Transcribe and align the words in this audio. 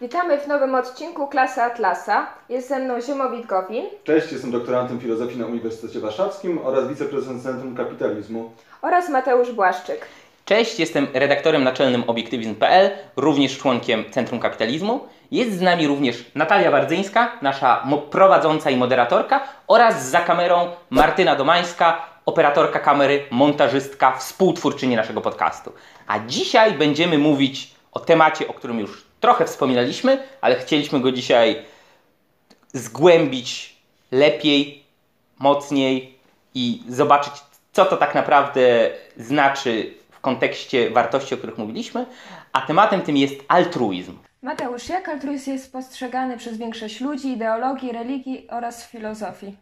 Witamy 0.00 0.38
w 0.38 0.46
nowym 0.48 0.74
odcinku 0.74 1.26
Klasy 1.26 1.62
Atlasa. 1.62 2.26
Jest 2.48 2.68
ze 2.68 2.78
mną 2.78 3.00
Ziemowit 3.00 3.46
Gowin 3.46 3.86
Cześć, 4.04 4.32
jestem 4.32 4.50
doktorantem 4.50 5.00
filozofii 5.00 5.38
na 5.38 5.46
Uniwersytecie 5.46 6.00
Warszawskim 6.00 6.58
oraz 6.64 6.88
wiceprezesem 6.88 7.40
Centrum 7.40 7.76
Kapitalizmu. 7.76 8.50
oraz 8.82 9.08
Mateusz 9.08 9.52
Błaszczyk. 9.52 10.06
Cześć, 10.44 10.80
jestem 10.80 11.06
redaktorem 11.14 11.64
naczelnym 11.64 12.04
obiektywizm.pl, 12.06 12.90
również 13.16 13.58
członkiem 13.58 14.04
Centrum 14.10 14.40
Kapitalizmu. 14.40 15.00
Jest 15.30 15.58
z 15.58 15.60
nami 15.60 15.86
również 15.86 16.30
Natalia 16.34 16.70
Wardzyńska, 16.70 17.32
nasza 17.42 17.86
prowadząca 18.10 18.70
i 18.70 18.76
moderatorka 18.76 19.40
oraz 19.68 20.08
za 20.10 20.20
kamerą 20.20 20.70
Martyna 20.90 21.36
Domańska, 21.36 22.02
operatorka 22.26 22.78
kamery, 22.78 23.24
montażystka, 23.30 24.12
współtwórczyni 24.12 24.96
naszego 24.96 25.20
podcastu. 25.20 25.72
A 26.06 26.18
dzisiaj 26.18 26.72
będziemy 26.72 27.18
mówić 27.18 27.74
o 27.92 28.00
temacie, 28.00 28.48
o 28.48 28.54
którym 28.54 28.78
już 28.78 29.07
trochę 29.20 29.44
wspominaliśmy, 29.44 30.22
ale 30.40 30.56
chcieliśmy 30.56 31.00
go 31.00 31.12
dzisiaj 31.12 31.62
zgłębić 32.72 33.76
lepiej, 34.12 34.84
mocniej 35.38 36.18
i 36.54 36.82
zobaczyć, 36.88 37.32
co 37.72 37.84
to 37.84 37.96
tak 37.96 38.14
naprawdę 38.14 38.90
znaczy 39.16 39.94
w 40.10 40.20
kontekście 40.20 40.90
wartości, 40.90 41.34
o 41.34 41.38
których 41.38 41.58
mówiliśmy. 41.58 42.06
A 42.52 42.60
tematem 42.60 43.02
tym 43.02 43.16
jest 43.16 43.34
altruizm. 43.48 44.18
Mateusz, 44.42 44.88
jak 44.88 45.08
altruizm 45.08 45.50
jest 45.50 45.72
postrzegany 45.72 46.36
przez 46.36 46.56
większość 46.56 47.00
ludzi, 47.00 47.28
ideologii, 47.28 47.92
religii 47.92 48.46
oraz 48.50 48.86
filozofii? 48.86 49.56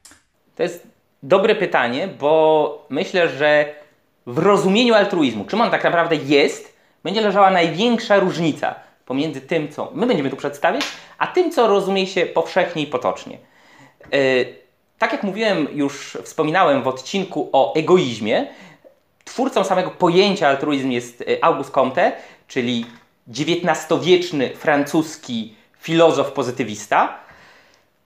To 0.56 0.62
jest 0.62 0.86
dobre 1.22 1.54
pytanie, 1.54 2.08
bo 2.08 2.86
myślę, 2.88 3.28
że 3.28 3.74
w 4.26 4.38
rozumieniu 4.38 4.94
altruizmu, 4.94 5.44
czym 5.44 5.60
on 5.60 5.70
tak 5.70 5.84
naprawdę 5.84 6.16
jest, 6.16 6.76
będzie 7.04 7.20
leżała 7.20 7.50
największa 7.50 8.18
różnica 8.18 8.74
pomiędzy 9.06 9.40
tym, 9.40 9.68
co 9.72 9.90
my 9.94 10.06
będziemy 10.06 10.30
tu 10.30 10.36
przedstawiać, 10.36 10.82
a 11.18 11.26
tym, 11.26 11.52
co 11.52 11.66
rozumie 11.66 12.06
się 12.06 12.26
powszechnie 12.26 12.82
i 12.82 12.86
potocznie. 12.86 13.38
Yy, 14.12 14.54
tak 14.98 15.12
jak 15.12 15.22
mówiłem, 15.22 15.68
już 15.72 16.18
wspominałem 16.22 16.82
w 16.82 16.88
odcinku 16.88 17.48
o 17.52 17.74
egoizmie, 17.74 18.46
twórcą 19.24 19.64
samego 19.64 19.90
pojęcia 19.90 20.48
altruizm 20.48 20.90
jest 20.90 21.20
y, 21.20 21.42
Auguste 21.42 21.72
Comte, 21.72 22.12
czyli 22.48 22.86
XIX-wieczny 23.28 24.56
francuski 24.56 25.54
filozof 25.80 26.32
pozytywista, 26.32 27.18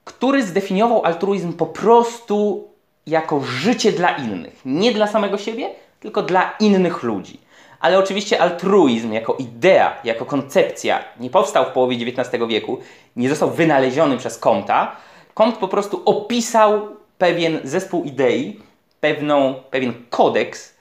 który 0.05 0.43
zdefiniował 0.43 1.05
altruizm 1.05 1.53
po 1.53 1.67
prostu 1.67 2.69
jako 3.07 3.41
życie 3.41 3.93
dla 3.93 4.17
innych. 4.17 4.61
Nie 4.65 4.93
dla 4.93 5.07
samego 5.07 5.39
siebie, 5.39 5.71
tylko 6.01 6.23
dla 6.23 6.57
innych 6.61 7.03
ludzi. 7.03 7.39
Ale 7.81 7.99
oczywiście 7.99 8.41
altruizm 8.41 9.13
jako 9.13 9.35
idea, 9.35 9.97
jako 10.05 10.25
koncepcja 10.25 11.05
nie 11.21 11.31
powstał 11.31 11.65
w 11.65 11.69
połowie 11.69 11.97
XIX 11.97 12.47
wieku, 12.49 12.79
nie 13.17 13.29
został 13.29 13.51
wynaleziony 13.51 14.17
przez 14.17 14.39
Comta. 14.39 14.97
Comte 15.35 15.61
po 15.61 15.69
prostu 15.69 16.03
opisał 16.05 16.89
pewien 17.19 17.61
zespół 17.65 18.05
idei, 18.05 18.61
pewną, 19.01 19.55
pewien 19.71 19.95
kodeks, 20.11 20.75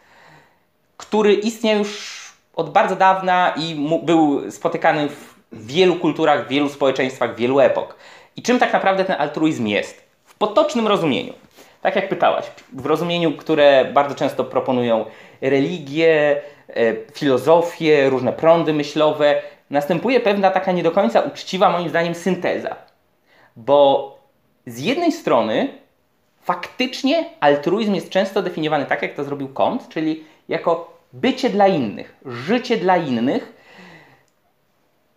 który 0.97 1.33
istniał 1.33 1.77
już 1.77 2.19
od 2.55 2.69
bardzo 2.69 2.95
dawna 2.95 3.53
i 3.57 3.75
mu, 3.75 4.03
był 4.03 4.51
spotykany 4.51 5.09
w 5.51 5.67
wielu 5.67 5.95
kulturach, 5.95 6.45
w 6.45 6.49
wielu 6.49 6.69
społeczeństwach, 6.69 7.35
w 7.35 7.37
wielu 7.37 7.59
epok. 7.59 7.95
I 8.35 8.41
czym 8.41 8.59
tak 8.59 8.73
naprawdę 8.73 9.05
ten 9.05 9.15
altruizm 9.19 9.67
jest? 9.67 10.03
W 10.25 10.35
potocznym 10.35 10.87
rozumieniu. 10.87 11.33
Tak 11.81 11.95
jak 11.95 12.09
pytałaś, 12.09 12.45
w 12.73 12.85
rozumieniu, 12.85 13.37
które 13.37 13.85
bardzo 13.93 14.15
często 14.15 14.43
proponują 14.43 15.05
religie, 15.41 16.41
e, 16.69 17.11
filozofię, 17.13 18.09
różne 18.09 18.33
prądy 18.33 18.73
myślowe, 18.73 19.41
następuje 19.69 20.19
pewna 20.19 20.51
taka 20.51 20.71
nie 20.71 20.83
do 20.83 20.91
końca 20.91 21.21
uczciwa, 21.21 21.69
moim 21.69 21.89
zdaniem, 21.89 22.15
synteza. 22.15 22.75
Bo 23.55 24.19
z 24.65 24.79
jednej 24.79 25.11
strony 25.11 25.69
faktycznie 26.41 27.25
altruizm 27.39 27.95
jest 27.95 28.09
często 28.09 28.41
definiowany 28.41 28.85
tak, 28.85 29.01
jak 29.01 29.13
to 29.13 29.23
zrobił 29.23 29.53
Comte, 29.53 29.85
czyli 29.89 30.23
jako 30.49 30.99
bycie 31.13 31.49
dla 31.49 31.67
innych, 31.67 32.15
życie 32.25 32.77
dla 32.77 32.97
innych, 32.97 33.53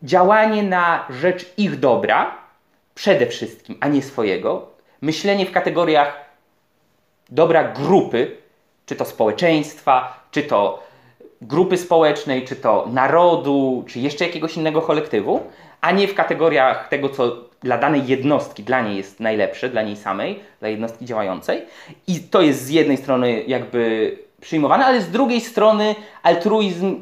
działanie 0.02 0.62
na 0.62 1.06
rzecz 1.10 1.54
ich 1.56 1.78
dobra, 1.78 2.38
przede 2.94 3.26
wszystkim, 3.26 3.76
a 3.80 3.88
nie 3.88 4.02
swojego, 4.02 4.66
myślenie 5.00 5.46
w 5.46 5.52
kategoriach 5.52 6.24
dobra 7.30 7.64
grupy, 7.64 8.36
czy 8.86 8.96
to 8.96 9.04
społeczeństwa, 9.04 10.24
czy 10.30 10.42
to 10.42 10.82
grupy 11.42 11.78
społecznej, 11.78 12.44
czy 12.44 12.56
to 12.56 12.88
narodu, 12.92 13.84
czy 13.86 14.00
jeszcze 14.00 14.26
jakiegoś 14.26 14.56
innego 14.56 14.82
kolektywu, 14.82 15.40
a 15.80 15.90
nie 15.90 16.08
w 16.08 16.14
kategoriach 16.14 16.88
tego, 16.88 17.08
co 17.08 17.36
dla 17.62 17.78
danej 17.78 18.06
jednostki, 18.06 18.62
dla 18.62 18.80
niej 18.80 18.96
jest 18.96 19.20
najlepsze, 19.20 19.68
dla 19.68 19.82
niej 19.82 19.96
samej, 19.96 20.40
dla 20.60 20.68
jednostki 20.68 21.04
działającej. 21.04 21.62
I 22.06 22.20
to 22.20 22.42
jest 22.42 22.64
z 22.64 22.68
jednej 22.68 22.96
strony 22.96 23.42
jakby 23.46 24.18
przyjmowane, 24.40 24.84
ale 24.84 25.00
z 25.00 25.10
drugiej 25.10 25.40
strony 25.40 25.94
altruizm 26.22 27.00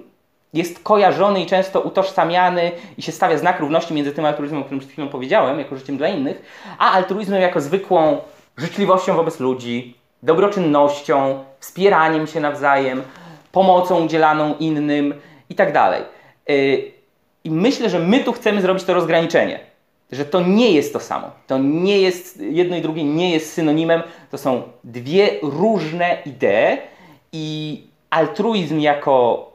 jest 0.55 0.83
kojarzony 0.83 1.43
i 1.43 1.47
często 1.47 1.81
utożsamiany 1.81 2.73
i 2.99 3.03
się 3.03 3.13
stawia 3.13 3.39
znak 3.39 3.61
równości 3.61 3.95
między 3.95 4.13
tym 4.13 4.25
altruizmem, 4.25 4.61
o 4.61 4.65
którym 4.65 4.81
przed 4.81 4.93
chwilą 4.93 5.09
powiedziałem, 5.09 5.59
jako 5.59 5.77
życiem 5.77 5.97
dla 5.97 6.09
innych, 6.09 6.43
a 6.79 6.93
altruizmem 6.93 7.43
jako 7.43 7.61
zwykłą 7.61 8.19
życzliwością 8.57 9.17
wobec 9.17 9.41
ludzi, 9.41 9.95
dobroczynnością, 10.23 11.45
wspieraniem 11.61 12.27
się 12.27 12.41
nawzajem, 12.41 13.03
pomocą 13.53 14.05
udzielaną 14.05 14.55
innym 14.57 15.15
i 15.51 15.55
tak 15.55 15.73
dalej. 15.73 16.03
Yy, 16.49 16.93
I 17.45 17.51
myślę, 17.51 17.91
że 17.91 17.99
my 17.99 18.25
tu 18.25 18.33
chcemy 18.33 18.63
zrobić 18.63 18.85
to 18.85 18.95
rozgraniczenie, 18.95 19.61
że 20.13 20.25
to 20.25 20.41
nie 20.41 20.71
jest 20.71 20.93
to 20.93 21.01
samo. 21.01 21.31
To 21.47 21.59
nie 21.59 22.01
jest, 22.01 22.41
jedno 22.41 22.77
i 22.77 22.83
drugie 22.83 23.05
nie 23.05 23.31
jest 23.31 23.53
synonimem, 23.53 24.03
to 24.31 24.39
są 24.39 24.63
dwie 24.85 25.29
różne 25.43 26.19
idee 26.27 26.79
i 27.33 27.83
altruizm 28.11 28.79
jako 28.79 29.51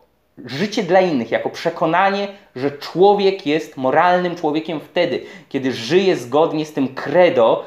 życie 0.46 0.84
dla 0.84 1.02
innych, 1.02 1.32
jako 1.32 1.50
przekonanie, 1.50 2.28
że 2.56 2.72
człowiek 2.72 3.46
jest 3.46 3.78
moralnym 3.78 4.36
człowiekiem 4.36 4.80
wtedy, 4.80 5.24
kiedy 5.50 5.72
żyje 5.72 6.16
zgodnie 6.16 6.66
z 6.66 6.74
tym 6.74 6.88
credo 6.88 7.66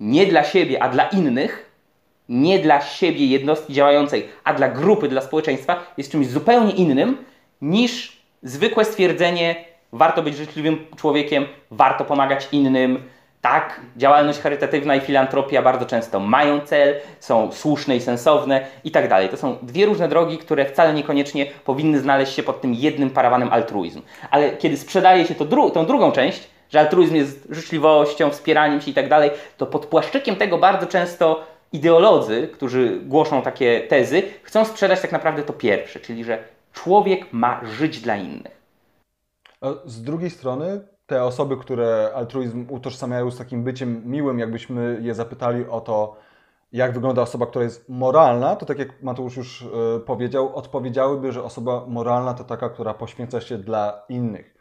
nie 0.00 0.26
dla 0.26 0.44
siebie, 0.44 0.82
a 0.82 0.88
dla 0.88 1.08
innych, 1.08 1.67
nie 2.28 2.58
dla 2.58 2.80
siebie 2.80 3.26
jednostki 3.26 3.72
działającej, 3.74 4.28
a 4.44 4.54
dla 4.54 4.68
grupy, 4.68 5.08
dla 5.08 5.20
społeczeństwa, 5.20 5.82
jest 5.96 6.12
czymś 6.12 6.26
zupełnie 6.26 6.72
innym 6.72 7.16
niż 7.62 8.22
zwykłe 8.42 8.84
stwierdzenie, 8.84 9.64
warto 9.92 10.22
być 10.22 10.36
życzliwym 10.36 10.86
człowiekiem, 10.96 11.46
warto 11.70 12.04
pomagać 12.04 12.48
innym. 12.52 13.02
Tak, 13.40 13.80
działalność 13.96 14.40
charytatywna 14.40 14.96
i 14.96 15.00
filantropia 15.00 15.62
bardzo 15.62 15.86
często 15.86 16.20
mają 16.20 16.60
cel, 16.60 16.94
są 17.20 17.52
słuszne 17.52 17.96
i 17.96 18.00
sensowne 18.00 18.66
i 18.84 18.90
tak 18.90 19.08
dalej. 19.08 19.28
To 19.28 19.36
są 19.36 19.56
dwie 19.62 19.86
różne 19.86 20.08
drogi, 20.08 20.38
które 20.38 20.64
wcale 20.64 20.94
niekoniecznie 20.94 21.46
powinny 21.64 22.00
znaleźć 22.00 22.34
się 22.34 22.42
pod 22.42 22.60
tym 22.60 22.74
jednym 22.74 23.10
parawanem 23.10 23.52
altruizm. 23.52 24.02
Ale 24.30 24.50
kiedy 24.50 24.76
sprzedaje 24.76 25.26
się 25.26 25.34
to 25.34 25.44
dru 25.44 25.70
tą 25.70 25.86
drugą 25.86 26.12
część, 26.12 26.48
że 26.70 26.80
altruizm 26.80 27.14
jest 27.14 27.46
życzliwością, 27.50 28.30
wspieraniem 28.30 28.80
się 28.80 28.90
i 28.90 28.94
tak 28.94 29.08
dalej, 29.08 29.30
to 29.56 29.66
pod 29.66 29.86
płaszczykiem 29.86 30.36
tego 30.36 30.58
bardzo 30.58 30.86
często 30.86 31.46
ideolodzy, 31.72 32.48
którzy 32.48 33.00
głoszą 33.00 33.42
takie 33.42 33.80
tezy, 33.80 34.22
chcą 34.42 34.64
sprzedać 34.64 35.00
tak 35.00 35.12
naprawdę 35.12 35.42
to 35.42 35.52
pierwsze, 35.52 36.00
czyli 36.00 36.24
że 36.24 36.44
człowiek 36.72 37.32
ma 37.32 37.60
żyć 37.64 38.00
dla 38.00 38.16
innych. 38.16 38.58
A 39.60 39.68
Z 39.84 40.02
drugiej 40.02 40.30
strony, 40.30 40.80
te 41.06 41.24
osoby, 41.24 41.56
które 41.56 42.10
altruizm 42.14 42.66
utożsamiają 42.68 43.30
z 43.30 43.38
takim 43.38 43.64
byciem 43.64 44.02
miłym, 44.04 44.38
jakbyśmy 44.38 44.98
je 45.02 45.14
zapytali 45.14 45.66
o 45.68 45.80
to, 45.80 46.16
jak 46.72 46.92
wygląda 46.92 47.22
osoba, 47.22 47.46
która 47.46 47.64
jest 47.64 47.88
moralna, 47.88 48.56
to 48.56 48.66
tak 48.66 48.78
jak 48.78 49.02
Mateusz 49.02 49.36
już 49.36 49.62
e, 49.62 50.00
powiedział, 50.00 50.56
odpowiedziałyby, 50.56 51.32
że 51.32 51.42
osoba 51.42 51.84
moralna 51.86 52.34
to 52.34 52.44
taka, 52.44 52.68
która 52.68 52.94
poświęca 52.94 53.40
się 53.40 53.58
dla 53.58 54.02
innych. 54.08 54.54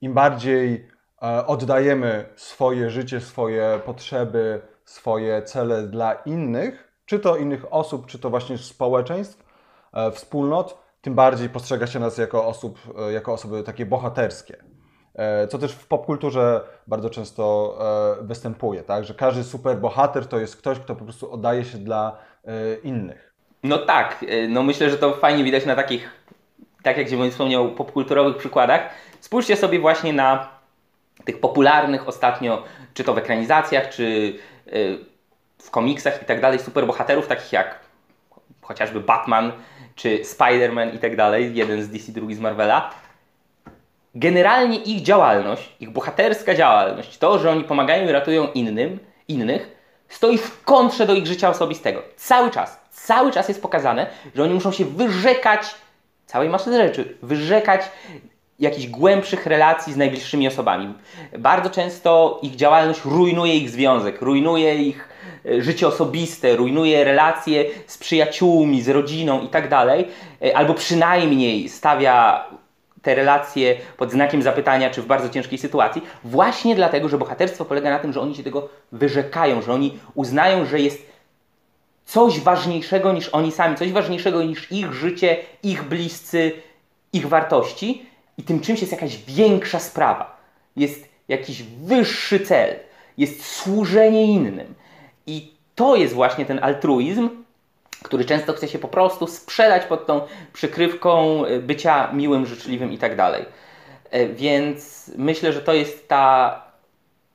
Im 0.00 0.14
bardziej 0.14 0.88
e, 1.22 1.46
oddajemy 1.46 2.24
swoje 2.36 2.90
życie, 2.90 3.20
swoje 3.20 3.80
potrzeby, 3.86 4.60
swoje 4.84 5.42
cele 5.42 5.82
dla 5.82 6.12
innych, 6.12 6.94
czy 7.06 7.18
to 7.18 7.36
innych 7.36 7.72
osób, 7.72 8.06
czy 8.06 8.18
to 8.18 8.30
właśnie 8.30 8.58
społeczeństw, 8.58 9.44
e, 9.92 10.10
wspólnot, 10.10 10.78
tym 11.00 11.14
bardziej 11.14 11.48
postrzega 11.48 11.86
się 11.86 11.98
nas 11.98 12.18
jako, 12.18 12.46
osób, 12.46 12.78
e, 12.98 13.12
jako 13.12 13.32
osoby 13.32 13.62
takie 13.62 13.86
bohaterskie. 13.86 14.64
E, 15.14 15.48
Co 15.48 15.58
też 15.58 15.72
w 15.72 15.86
popkulturze 15.86 16.60
bardzo 16.86 17.10
często 17.10 17.78
występuje, 18.20 18.82
tak? 18.82 19.04
że 19.04 19.14
każdy 19.14 19.44
superbohater 19.44 20.26
to 20.26 20.38
jest 20.38 20.56
ktoś, 20.56 20.78
kto 20.78 20.96
po 20.96 21.04
prostu 21.04 21.32
oddaje 21.32 21.64
się 21.64 21.78
dla 21.78 22.18
innych. 22.82 23.34
No 23.62 23.78
tak, 23.78 24.24
no 24.48 24.62
myślę, 24.62 24.90
że 24.90 24.98
to 24.98 25.12
fajnie 25.12 25.44
widać 25.44 25.66
na 25.66 25.76
takich, 25.76 26.10
tak 26.82 26.96
jak 26.96 27.08
Ziemowit 27.08 27.32
wspomniał, 27.32 27.74
popkulturowych 27.74 28.36
przykładach. 28.36 28.80
Spójrzcie 29.20 29.56
sobie 29.56 29.80
właśnie 29.80 30.12
na 30.12 30.48
tych 31.24 31.40
popularnych 31.40 32.08
ostatnio, 32.08 32.62
czy 32.94 33.04
to 33.04 33.14
w 33.14 33.18
ekranizacjach, 33.18 33.88
czy 33.88 34.34
w 35.58 35.70
komiksach 35.70 36.22
i 36.22 36.24
tak 36.24 36.40
dalej, 36.40 36.58
superbohaterów 36.58 37.26
takich 37.26 37.52
jak 37.52 37.78
chociażby 38.62 39.00
Batman, 39.00 39.52
czy 39.94 40.22
Spider-Man 40.22 40.94
i 40.94 40.98
tak 40.98 41.16
dalej, 41.16 41.54
jeden 41.54 41.82
z 41.82 41.88
DC, 41.88 42.12
drugi 42.12 42.34
z 42.34 42.40
Marvela. 42.40 42.90
generalnie 44.14 44.78
ich 44.78 45.02
działalność, 45.02 45.76
ich 45.80 45.90
bohaterska 45.90 46.54
działalność, 46.54 47.18
to, 47.18 47.38
że 47.38 47.50
oni 47.50 47.64
pomagają 47.64 48.08
i 48.08 48.12
ratują 48.12 48.52
innym, 48.52 48.98
innych, 49.28 49.76
stoi 50.08 50.38
w 50.38 50.64
kontrze 50.64 51.06
do 51.06 51.14
ich 51.14 51.26
życia 51.26 51.48
osobistego. 51.48 52.02
Cały 52.16 52.50
czas, 52.50 52.80
cały 52.90 53.32
czas 53.32 53.48
jest 53.48 53.62
pokazane, 53.62 54.06
że 54.34 54.42
oni 54.42 54.54
muszą 54.54 54.72
się 54.72 54.84
wyrzekać 54.84 55.74
całej 56.26 56.48
masy 56.48 56.72
rzeczy, 56.72 57.16
wyrzekać 57.22 57.82
jakichś 58.64 58.86
głębszych 58.86 59.46
relacji 59.46 59.92
z 59.92 59.96
najbliższymi 59.96 60.48
osobami. 60.48 60.94
Bardzo 61.38 61.70
często 61.70 62.38
ich 62.42 62.56
działalność 62.56 63.00
rujnuje 63.04 63.56
ich 63.56 63.70
związek, 63.70 64.22
rujnuje 64.22 64.74
ich 64.74 65.08
e, 65.46 65.62
życie 65.62 65.88
osobiste, 65.88 66.56
rujnuje 66.56 67.04
relacje 67.04 67.64
z 67.86 67.98
przyjaciółmi, 67.98 68.82
z 68.82 68.88
rodziną 68.88 69.42
i 69.42 69.48
tak 69.48 69.68
dalej, 69.68 70.08
e, 70.42 70.56
albo 70.56 70.74
przynajmniej 70.74 71.68
stawia 71.68 72.44
te 73.02 73.14
relacje 73.14 73.76
pod 73.96 74.10
znakiem 74.10 74.42
zapytania, 74.42 74.90
czy 74.90 75.02
w 75.02 75.06
bardzo 75.06 75.28
ciężkiej 75.28 75.58
sytuacji, 75.58 76.02
właśnie 76.24 76.74
dlatego, 76.74 77.08
że 77.08 77.18
bohaterstwo 77.18 77.64
polega 77.64 77.90
na 77.90 77.98
tym, 77.98 78.12
że 78.12 78.20
oni 78.20 78.34
się 78.34 78.42
tego 78.42 78.68
wyrzekają, 78.92 79.62
że 79.62 79.72
oni 79.72 79.98
uznają, 80.14 80.66
że 80.66 80.80
jest 80.80 81.14
coś 82.04 82.40
ważniejszego 82.40 83.12
niż 83.12 83.28
oni 83.28 83.52
sami, 83.52 83.76
coś 83.76 83.92
ważniejszego 83.92 84.42
niż 84.42 84.72
ich 84.72 84.92
życie, 84.92 85.36
ich 85.62 85.82
bliscy, 85.82 86.52
ich 87.12 87.28
wartości 87.28 88.06
i 88.38 88.42
tym 88.42 88.60
czymś 88.60 88.80
jest 88.80 88.92
jakaś 88.92 89.16
większa 89.16 89.78
sprawa. 89.78 90.36
Jest 90.76 91.08
jakiś 91.28 91.62
wyższy 91.62 92.40
cel, 92.40 92.76
jest 93.18 93.44
służenie 93.46 94.24
innym. 94.24 94.74
I 95.26 95.54
to 95.74 95.96
jest 95.96 96.14
właśnie 96.14 96.46
ten 96.46 96.58
altruizm, 96.62 97.30
który 98.02 98.24
często 98.24 98.52
chce 98.52 98.68
się 98.68 98.78
po 98.78 98.88
prostu 98.88 99.26
sprzedać 99.26 99.84
pod 99.84 100.06
tą 100.06 100.20
przykrywką 100.52 101.44
e, 101.44 101.58
bycia 101.58 102.12
miłym, 102.12 102.46
życzliwym 102.46 102.92
i 102.92 102.98
tak 102.98 103.16
dalej. 103.16 103.44
E, 104.10 104.26
więc 104.26 105.10
myślę, 105.16 105.52
że 105.52 105.60
to 105.60 105.72
jest 105.74 106.08
ta, 106.08 106.62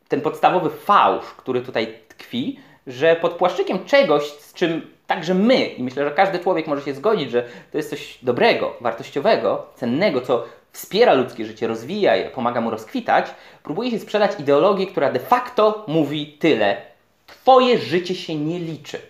ten 0.08 0.22
podstawowy 0.22 0.70
fałsz, 0.70 1.26
który 1.26 1.62
tutaj 1.62 1.94
tkwi, 2.08 2.60
że 2.88 3.16
pod 3.16 3.34
płaszczykiem 3.34 3.86
czegoś, 3.86 4.24
z 4.24 4.54
czym 4.54 4.82
także 5.08 5.34
my, 5.34 5.66
i 5.66 5.84
myślę, 5.84 6.06
że 6.06 6.12
każdy 6.12 6.40
człowiek 6.40 6.68
może 6.68 6.82
się 6.82 6.94
zgodzić, 6.94 7.32
że 7.32 7.46
to 7.72 7.78
jest 7.78 7.90
coś 7.90 8.20
dobrego, 8.22 8.74
wartościowego, 8.82 9.66
cennego, 9.76 10.22
co 10.22 10.46
wspiera 10.72 11.14
ludzkie 11.14 11.46
życie, 11.46 11.68
rozwija 11.68 12.16
je, 12.16 12.30
pomaga 12.30 12.62
mu 12.62 12.70
rozkwitać, 12.70 13.26
próbuje 13.64 13.92
się 13.92 14.00
sprzedać 14.00 14.40
ideologię, 14.40 14.88
która 14.88 15.12
de 15.12 15.20
facto 15.20 15.86
mówi 15.88 16.28
tyle. 16.28 16.82
Twoje 17.28 17.78
życie 17.78 18.16
się 18.16 18.36
nie 18.36 18.60
liczy. 18.60 19.02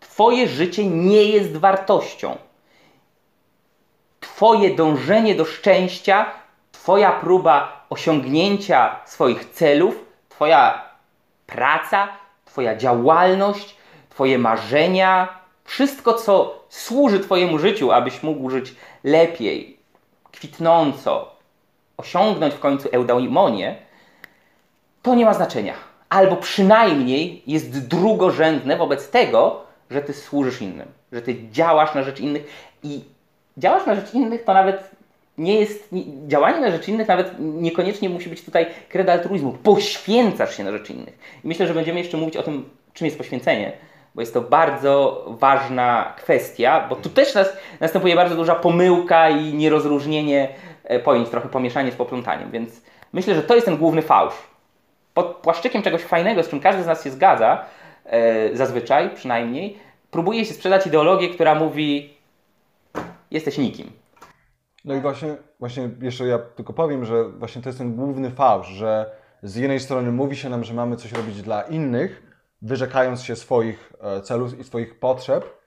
Twoje 0.00 0.48
życie 0.48 0.86
nie 0.86 1.24
jest 1.24 1.56
wartością. 1.56 2.36
Twoje 4.20 4.74
dążenie 4.74 5.34
do 5.34 5.44
szczęścia, 5.44 6.26
Twoja 6.72 7.12
próba 7.12 7.86
osiągnięcia 7.90 9.00
swoich 9.06 9.44
celów, 9.44 10.04
Twoja 10.28 10.84
praca, 11.46 12.08
Twoja 12.44 12.76
działalność, 12.76 13.76
Twoje 14.10 14.38
marzenia, 14.38 15.28
wszystko, 15.64 16.14
co 16.14 16.64
służy 16.68 17.20
Twojemu 17.20 17.58
życiu, 17.58 17.92
abyś 17.92 18.22
mógł 18.22 18.50
żyć 18.50 18.74
lepiej, 19.04 19.79
kwitnąco, 20.32 21.34
osiągnąć 21.96 22.54
w 22.54 22.60
końcu 22.60 22.88
eudaimonię, 22.92 23.76
to 25.02 25.14
nie 25.14 25.24
ma 25.24 25.34
znaczenia. 25.34 25.74
Albo 26.08 26.36
przynajmniej 26.36 27.42
jest 27.46 27.88
drugorzędne 27.88 28.76
wobec 28.76 29.10
tego, 29.10 29.62
że 29.90 30.02
ty 30.02 30.12
służysz 30.12 30.62
innym, 30.62 30.88
że 31.12 31.22
ty 31.22 31.48
działasz 31.50 31.94
na 31.94 32.02
rzecz 32.02 32.20
innych 32.20 32.42
i 32.82 33.04
działasz 33.56 33.86
na 33.86 33.94
rzecz 33.94 34.14
innych 34.14 34.44
to 34.44 34.54
nawet 34.54 34.90
nie 35.38 35.60
jest, 35.60 35.92
nie, 35.92 36.02
działanie 36.28 36.60
na 36.60 36.70
rzecz 36.70 36.88
innych 36.88 37.08
nawet 37.08 37.34
niekoniecznie 37.38 38.08
musi 38.08 38.28
być 38.28 38.44
tutaj 38.44 38.66
kredo 38.88 39.12
altruizmu. 39.12 39.52
Poświęcasz 39.52 40.56
się 40.56 40.64
na 40.64 40.72
rzecz 40.72 40.90
innych. 40.90 41.18
I 41.44 41.48
myślę, 41.48 41.66
że 41.66 41.74
będziemy 41.74 41.98
jeszcze 41.98 42.16
mówić 42.16 42.36
o 42.36 42.42
tym, 42.42 42.70
czym 42.94 43.04
jest 43.04 43.18
poświęcenie, 43.18 43.72
bo 44.14 44.20
jest 44.20 44.34
to 44.34 44.40
bardzo 44.40 45.24
ważna 45.28 46.14
kwestia, 46.16 46.86
bo 46.88 46.96
tu 46.96 47.10
też 47.10 47.34
nas, 47.34 47.56
następuje 47.80 48.16
bardzo 48.16 48.36
duża 48.36 48.54
pomyłka 48.54 49.30
i 49.30 49.54
nierozróżnienie 49.54 50.48
e, 50.84 50.98
pojęć, 50.98 51.28
trochę 51.28 51.48
pomieszanie 51.48 51.92
z 51.92 51.96
poplątaniem, 51.96 52.50
więc 52.50 52.82
myślę, 53.12 53.34
że 53.34 53.42
to 53.42 53.54
jest 53.54 53.66
ten 53.66 53.76
główny 53.76 54.02
fałsz. 54.02 54.34
Pod 55.14 55.26
płaszczykiem 55.26 55.82
czegoś 55.82 56.02
fajnego, 56.02 56.42
z 56.42 56.48
czym 56.48 56.60
każdy 56.60 56.82
z 56.82 56.86
nas 56.86 57.04
się 57.04 57.10
zgadza, 57.10 57.64
e, 58.04 58.56
zazwyczaj 58.56 59.10
przynajmniej, 59.14 59.78
próbuje 60.10 60.44
się 60.44 60.54
sprzedać 60.54 60.86
ideologię, 60.86 61.28
która 61.28 61.54
mówi 61.54 62.14
jesteś 63.30 63.58
nikim. 63.58 63.92
No 64.84 64.94
i 64.94 65.00
właśnie, 65.00 65.36
właśnie 65.60 65.90
jeszcze 66.02 66.26
ja 66.26 66.38
tylko 66.38 66.72
powiem, 66.72 67.04
że 67.04 67.28
właśnie 67.28 67.62
to 67.62 67.68
jest 67.68 67.78
ten 67.78 67.96
główny 67.96 68.30
fałsz, 68.30 68.68
że 68.68 69.10
z 69.42 69.56
jednej 69.56 69.80
strony 69.80 70.12
mówi 70.12 70.36
się 70.36 70.48
nam, 70.48 70.64
że 70.64 70.74
mamy 70.74 70.96
coś 70.96 71.12
robić 71.12 71.42
dla 71.42 71.62
innych, 71.62 72.29
wyrzekając 72.62 73.22
się 73.22 73.36
swoich 73.36 73.92
e, 74.00 74.20
celów 74.20 74.58
i 74.58 74.64
swoich 74.64 74.98
potrzeb, 74.98 75.60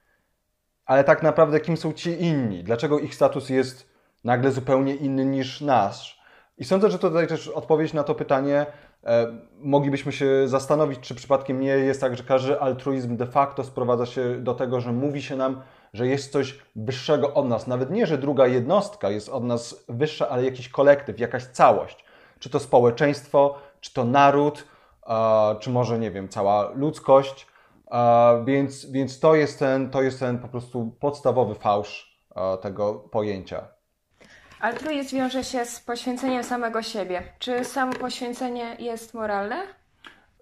ale 0.86 1.04
tak 1.04 1.24
naprawdę 1.24 1.60
kim 1.60 1.78
są 1.78 1.94
ci 1.94 2.22
inni? 2.22 2.64
Dlaczego 2.64 3.00
ich 3.00 3.16
status 3.16 3.50
jest 3.50 3.90
nagle 4.24 4.52
zupełnie 4.52 4.96
inny 4.96 5.26
niż 5.26 5.62
nasz? 5.62 6.24
I 6.58 6.66
sądzę, 6.66 6.90
że 6.90 7.00
tutaj 7.00 7.28
też 7.28 7.48
odpowiedź 7.48 7.94
na 7.94 8.04
to 8.04 8.16
pytanie 8.16 8.66
e, 9.04 9.28
moglibyśmy 9.58 10.12
się 10.12 10.48
zastanowić, 10.48 11.00
czy 11.00 11.16
przypadkiem 11.16 11.60
nie 11.60 11.68
jest 11.68 12.02
tak, 12.02 12.18
że 12.18 12.24
każdy 12.24 12.60
altruizm 12.60 13.18
de 13.18 13.28
facto 13.28 13.64
sprowadza 13.64 14.06
się 14.06 14.40
do 14.40 14.54
tego, 14.54 14.82
że 14.82 14.92
mówi 14.92 15.22
się 15.22 15.36
nam, 15.36 15.62
że 15.94 16.08
jest 16.08 16.32
coś 16.32 16.60
wyższego 16.76 17.34
od 17.34 17.48
nas. 17.48 17.68
Nawet 17.68 17.92
nie, 17.92 18.08
że 18.08 18.18
druga 18.18 18.48
jednostka 18.48 19.10
jest 19.10 19.30
od 19.30 19.44
nas 19.44 19.86
wyższa, 19.90 20.30
ale 20.30 20.46
jakiś 20.46 20.70
kolektyw, 20.70 21.20
jakaś 21.20 21.44
całość. 21.46 22.06
Czy 22.40 22.50
to 22.50 22.60
społeczeństwo, 22.60 23.56
czy 23.82 23.94
to 23.94 24.04
naród, 24.04 24.66
czy 25.60 25.70
może, 25.70 26.00
nie 26.00 26.12
wiem, 26.12 26.30
cała 26.30 26.72
ludzkość. 26.76 27.48
Więc, 28.46 28.92
więc 28.92 29.20
to, 29.20 29.36
jest 29.36 29.60
ten, 29.60 29.90
to 29.90 30.02
jest 30.02 30.20
ten 30.20 30.40
po 30.40 30.48
prostu 30.48 30.96
podstawowy 31.00 31.56
fałsz 31.56 32.20
tego 32.62 32.94
pojęcia. 32.94 33.68
Altruizm 34.62 35.16
wiąże 35.18 35.44
się 35.44 35.66
z 35.66 35.80
poświęceniem 35.80 36.44
samego 36.44 36.82
siebie. 36.82 37.24
Czy 37.40 37.66
samo 37.66 37.94
poświęcenie 37.94 38.76
jest 38.80 39.14
moralne? 39.14 39.64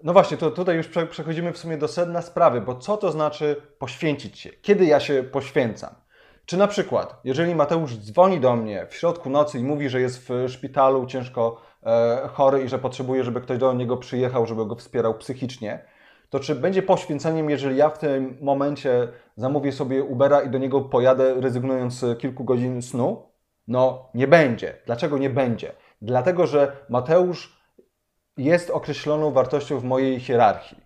No 0.03 0.13
właśnie, 0.13 0.37
to 0.37 0.51
tutaj 0.51 0.77
już 0.77 0.87
przechodzimy 1.09 1.53
w 1.53 1.57
sumie 1.57 1.77
do 1.77 1.87
sedna 1.87 2.21
sprawy, 2.21 2.61
bo 2.61 2.75
co 2.75 2.97
to 2.97 3.11
znaczy 3.11 3.61
poświęcić 3.79 4.39
się? 4.39 4.49
Kiedy 4.49 4.85
ja 4.85 4.99
się 4.99 5.23
poświęcam? 5.23 5.95
Czy 6.45 6.57
na 6.57 6.67
przykład, 6.67 7.19
jeżeli 7.23 7.55
Mateusz 7.55 7.97
dzwoni 7.97 8.39
do 8.39 8.55
mnie 8.55 8.88
w 8.89 8.95
środku 8.95 9.29
nocy 9.29 9.59
i 9.59 9.63
mówi, 9.63 9.89
że 9.89 10.01
jest 10.01 10.29
w 10.29 10.50
szpitalu 10.50 11.05
ciężko 11.05 11.62
chory 12.33 12.63
i 12.63 12.69
że 12.69 12.79
potrzebuje, 12.79 13.23
żeby 13.23 13.41
ktoś 13.41 13.57
do 13.57 13.73
niego 13.73 13.97
przyjechał, 13.97 14.45
żeby 14.45 14.65
go 14.65 14.75
wspierał 14.75 15.13
psychicznie, 15.13 15.85
to 16.29 16.39
czy 16.39 16.55
będzie 16.55 16.83
poświęceniem, 16.83 17.50
jeżeli 17.50 17.77
ja 17.77 17.89
w 17.89 17.97
tym 17.97 18.38
momencie 18.41 19.07
zamówię 19.35 19.71
sobie 19.71 20.03
Ubera 20.03 20.41
i 20.41 20.50
do 20.50 20.57
niego 20.57 20.81
pojadę, 20.81 21.41
rezygnując 21.41 21.93
z 21.93 22.19
kilku 22.19 22.43
godzin 22.43 22.81
snu? 22.81 23.31
No, 23.67 24.09
nie 24.13 24.27
będzie. 24.27 24.77
Dlaczego 24.85 25.17
nie 25.17 25.29
będzie? 25.29 25.73
Dlatego, 26.01 26.47
że 26.47 26.77
Mateusz 26.89 27.61
jest 28.38 28.69
określoną 28.69 29.31
wartością 29.31 29.79
w 29.79 29.83
mojej 29.83 30.19
hierarchii. 30.19 30.77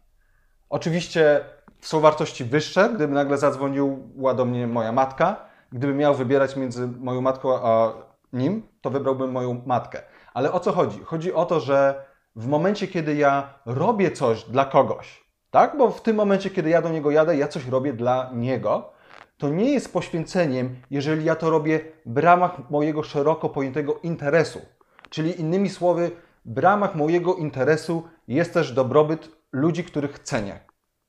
Oczywiście 0.69 1.45
są 1.79 1.99
wartości 1.99 2.45
wyższe, 2.45 2.89
gdyby 2.95 3.13
nagle 3.13 3.37
zadzwoniła 3.37 4.33
do 4.33 4.45
mnie 4.45 4.67
moja 4.67 4.91
matka. 4.91 5.45
Gdybym 5.71 5.97
miał 5.97 6.15
wybierać 6.15 6.55
między 6.55 6.87
moją 6.87 7.21
matką 7.21 7.55
a 7.55 7.93
nim, 8.33 8.67
to 8.81 8.89
wybrałbym 8.89 9.31
moją 9.31 9.61
matkę. 9.65 10.01
Ale 10.35 10.51
o 10.51 10.59
co 10.59 10.71
chodzi? 10.71 10.99
Chodzi 11.03 11.33
o 11.33 11.45
to, 11.45 11.59
że 11.59 12.05
w 12.35 12.47
momencie, 12.47 12.87
kiedy 12.87 13.15
ja 13.15 13.59
robię 13.65 14.11
coś 14.11 14.43
dla 14.43 14.65
kogoś, 14.65 15.25
tak? 15.51 15.77
Bo 15.77 15.91
w 15.91 16.01
tym 16.01 16.15
momencie, 16.15 16.49
kiedy 16.49 16.69
ja 16.69 16.81
do 16.81 16.89
niego 16.89 17.11
jadę, 17.11 17.37
ja 17.37 17.47
coś 17.47 17.67
robię 17.67 17.93
dla 17.93 18.29
niego, 18.33 18.93
to 19.37 19.49
nie 19.49 19.73
jest 19.73 19.93
poświęceniem, 19.93 20.75
jeżeli 20.91 21.25
ja 21.25 21.35
to 21.35 21.49
robię 21.49 21.79
w 22.05 22.17
ramach 22.17 22.69
mojego 22.69 23.03
szeroko 23.03 23.49
pojętego 23.49 23.99
interesu. 24.03 24.61
Czyli 25.09 25.41
innymi 25.41 25.69
słowy, 25.69 26.11
w 26.45 26.57
ramach 26.57 26.95
mojego 26.95 27.35
interesu 27.35 28.03
jest 28.27 28.53
też 28.53 28.71
dobrobyt 28.71 29.29
ludzi, 29.51 29.83
których 29.83 30.19
cenię. 30.19 30.59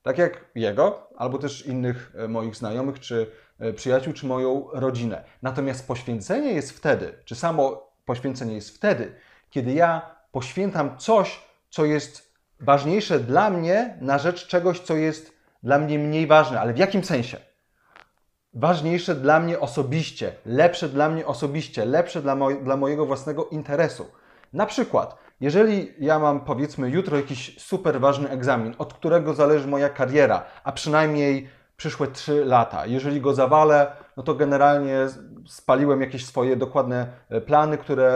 Tak 0.02 0.18
jak 0.18 0.50
jego, 0.54 1.08
albo 1.16 1.38
też 1.38 1.66
innych 1.66 2.12
e, 2.18 2.28
moich 2.28 2.56
znajomych, 2.56 3.00
czy 3.00 3.30
e, 3.58 3.72
przyjaciół, 3.72 4.12
czy 4.12 4.26
moją 4.26 4.68
rodzinę. 4.72 5.24
Natomiast 5.42 5.88
poświęcenie 5.88 6.52
jest 6.52 6.70
wtedy, 6.70 7.22
czy 7.24 7.34
samo 7.34 7.85
poświęcenie 8.06 8.54
jest 8.54 8.76
wtedy, 8.76 9.14
kiedy 9.50 9.72
ja 9.72 10.16
poświęcam 10.32 10.98
coś, 10.98 11.40
co 11.70 11.84
jest 11.84 12.34
ważniejsze 12.60 13.20
dla 13.20 13.50
mnie 13.50 13.98
na 14.00 14.18
rzecz 14.18 14.46
czegoś, 14.46 14.80
co 14.80 14.94
jest 14.94 15.32
dla 15.62 15.78
mnie 15.78 15.98
mniej 15.98 16.26
ważne. 16.26 16.60
Ale 16.60 16.74
w 16.74 16.78
jakim 16.78 17.04
sensie? 17.04 17.36
Ważniejsze 18.54 19.14
dla 19.14 19.40
mnie 19.40 19.60
osobiście, 19.60 20.32
lepsze 20.46 20.88
dla 20.88 21.08
mnie 21.08 21.26
osobiście, 21.26 21.84
lepsze 21.84 22.22
dla, 22.22 22.36
dla 22.62 22.76
mojego 22.76 23.06
własnego 23.06 23.46
interesu. 23.46 24.06
Na 24.52 24.66
przykład, 24.66 25.16
jeżeli 25.40 25.94
ja 25.98 26.18
mam 26.18 26.40
powiedzmy 26.40 26.90
jutro 26.90 27.16
jakiś 27.16 27.60
super 27.60 28.00
ważny 28.00 28.30
egzamin, 28.30 28.74
od 28.78 28.94
którego 28.94 29.34
zależy 29.34 29.68
moja 29.68 29.88
kariera, 29.88 30.44
a 30.64 30.72
przynajmniej 30.72 31.48
przyszłe 31.76 32.06
3 32.06 32.44
lata, 32.44 32.86
jeżeli 32.86 33.20
go 33.20 33.34
zawalę, 33.34 33.92
no 34.16 34.22
to 34.22 34.34
generalnie 34.34 35.08
spaliłem 35.46 36.00
jakieś 36.00 36.26
swoje 36.26 36.56
dokładne 36.56 37.06
e, 37.28 37.40
plany, 37.40 37.78
które 37.78 38.08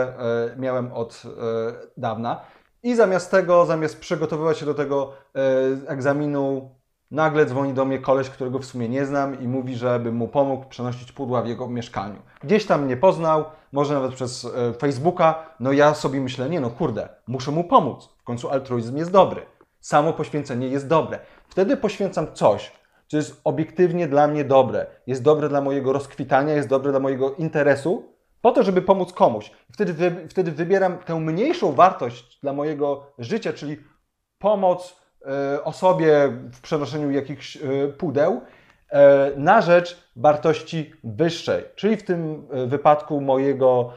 e, 0.53 0.55
miałem 0.57 0.93
od 0.93 1.23
e, 1.25 1.29
dawna. 1.97 2.41
I 2.83 2.95
zamiast 2.95 3.31
tego, 3.31 3.65
zamiast 3.65 3.99
przygotowywać 3.99 4.57
się 4.57 4.65
do 4.65 4.73
tego 4.73 5.13
egzaminu, 5.87 6.75
nagle 7.11 7.45
dzwoni 7.45 7.73
do 7.73 7.85
mnie 7.85 7.99
koleś, 7.99 8.29
którego 8.29 8.59
w 8.59 8.65
sumie 8.65 8.89
nie 8.89 9.05
znam 9.05 9.41
i 9.41 9.47
mówi, 9.47 9.75
żebym 9.75 10.15
mu 10.15 10.27
pomógł 10.27 10.65
przenosić 10.69 11.11
pudła 11.11 11.41
w 11.41 11.47
jego 11.47 11.67
mieszkaniu. 11.67 12.21
Gdzieś 12.43 12.65
tam 12.65 12.85
mnie 12.85 12.97
poznał, 12.97 13.45
może 13.71 13.93
nawet 13.93 14.13
przez 14.13 14.47
Facebooka. 14.79 15.45
No 15.59 15.71
ja 15.71 15.93
sobie 15.93 16.21
myślę, 16.21 16.49
nie 16.49 16.61
no 16.61 16.69
kurde, 16.69 17.09
muszę 17.27 17.51
mu 17.51 17.63
pomóc. 17.63 18.09
W 18.17 18.23
końcu 18.23 18.49
altruizm 18.49 18.97
jest 18.97 19.11
dobry. 19.11 19.45
Samo 19.79 20.13
poświęcenie 20.13 20.67
jest 20.67 20.87
dobre. 20.87 21.19
Wtedy 21.47 21.77
poświęcam 21.77 22.27
coś, 22.33 22.71
co 23.11 23.17
jest 23.17 23.41
obiektywnie 23.43 24.07
dla 24.07 24.27
mnie 24.27 24.45
dobre, 24.45 24.85
jest 25.07 25.23
dobre 25.23 25.49
dla 25.49 25.61
mojego 25.61 25.93
rozkwitania, 25.93 26.53
jest 26.53 26.67
dobre 26.67 26.91
dla 26.91 26.99
mojego 26.99 27.35
interesu, 27.35 28.03
po 28.41 28.51
to, 28.51 28.63
żeby 28.63 28.81
pomóc 28.81 29.13
komuś. 29.13 29.51
Wtedy, 29.71 29.93
wy, 29.93 30.27
wtedy 30.29 30.51
wybieram 30.51 30.97
tę 30.97 31.19
mniejszą 31.19 31.71
wartość 31.71 32.39
dla 32.41 32.53
mojego 32.53 33.13
życia, 33.17 33.53
czyli 33.53 33.77
pomoc 34.39 35.01
y, 35.55 35.63
osobie 35.63 36.29
w 36.53 36.61
przenoszeniu 36.61 37.11
jakichś 37.11 37.55
y, 37.55 37.93
pudeł, 37.97 38.33
y, 38.33 38.97
na 39.37 39.61
rzecz 39.61 40.11
wartości 40.15 40.93
wyższej, 41.03 41.63
czyli 41.75 41.97
w 41.97 42.03
tym 42.03 42.47
wypadku 42.67 43.21
mojego 43.21 43.93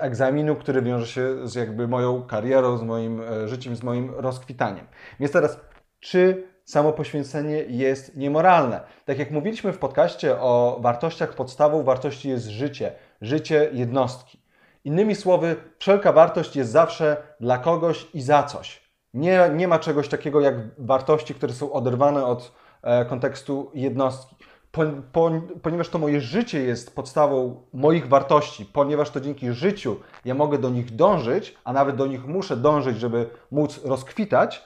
egzaminu, 0.00 0.56
który 0.56 0.82
wiąże 0.82 1.06
się 1.06 1.48
z 1.48 1.54
jakby 1.54 1.88
moją 1.88 2.22
karierą, 2.22 2.76
z 2.76 2.82
moim 2.82 3.22
życiem, 3.46 3.76
z 3.76 3.82
moim 3.82 4.14
rozkwitaniem. 4.16 4.86
Więc 5.20 5.32
teraz, 5.32 5.60
czy 6.00 6.51
samo 6.64 6.92
poświęcenie 6.92 7.56
jest 7.68 8.16
niemoralne. 8.16 8.80
Tak 9.04 9.18
jak 9.18 9.30
mówiliśmy 9.30 9.72
w 9.72 9.78
podcaście 9.78 10.40
o 10.40 10.78
wartościach, 10.80 11.34
podstawą 11.34 11.82
wartości 11.82 12.28
jest 12.28 12.46
życie, 12.46 12.92
życie 13.20 13.70
jednostki. 13.72 14.42
Innymi 14.84 15.14
słowy, 15.14 15.56
wszelka 15.78 16.12
wartość 16.12 16.56
jest 16.56 16.70
zawsze 16.70 17.16
dla 17.40 17.58
kogoś 17.58 18.06
i 18.14 18.22
za 18.22 18.42
coś. 18.42 18.82
Nie, 19.14 19.50
nie 19.54 19.68
ma 19.68 19.78
czegoś 19.78 20.08
takiego 20.08 20.40
jak 20.40 20.54
wartości, 20.78 21.34
które 21.34 21.52
są 21.52 21.72
oderwane 21.72 22.26
od 22.26 22.52
e, 22.82 23.04
kontekstu 23.04 23.70
jednostki. 23.74 24.36
Po, 24.72 24.82
po, 25.12 25.30
ponieważ 25.62 25.88
to 25.88 25.98
moje 25.98 26.20
życie 26.20 26.62
jest 26.62 26.94
podstawą 26.94 27.62
moich 27.72 28.08
wartości, 28.08 28.66
ponieważ 28.66 29.10
to 29.10 29.20
dzięki 29.20 29.52
życiu 29.52 29.96
ja 30.24 30.34
mogę 30.34 30.58
do 30.58 30.70
nich 30.70 30.96
dążyć, 30.96 31.54
a 31.64 31.72
nawet 31.72 31.96
do 31.96 32.06
nich 32.06 32.26
muszę 32.26 32.56
dążyć, 32.56 32.98
żeby 32.98 33.30
móc 33.50 33.84
rozkwitać, 33.84 34.64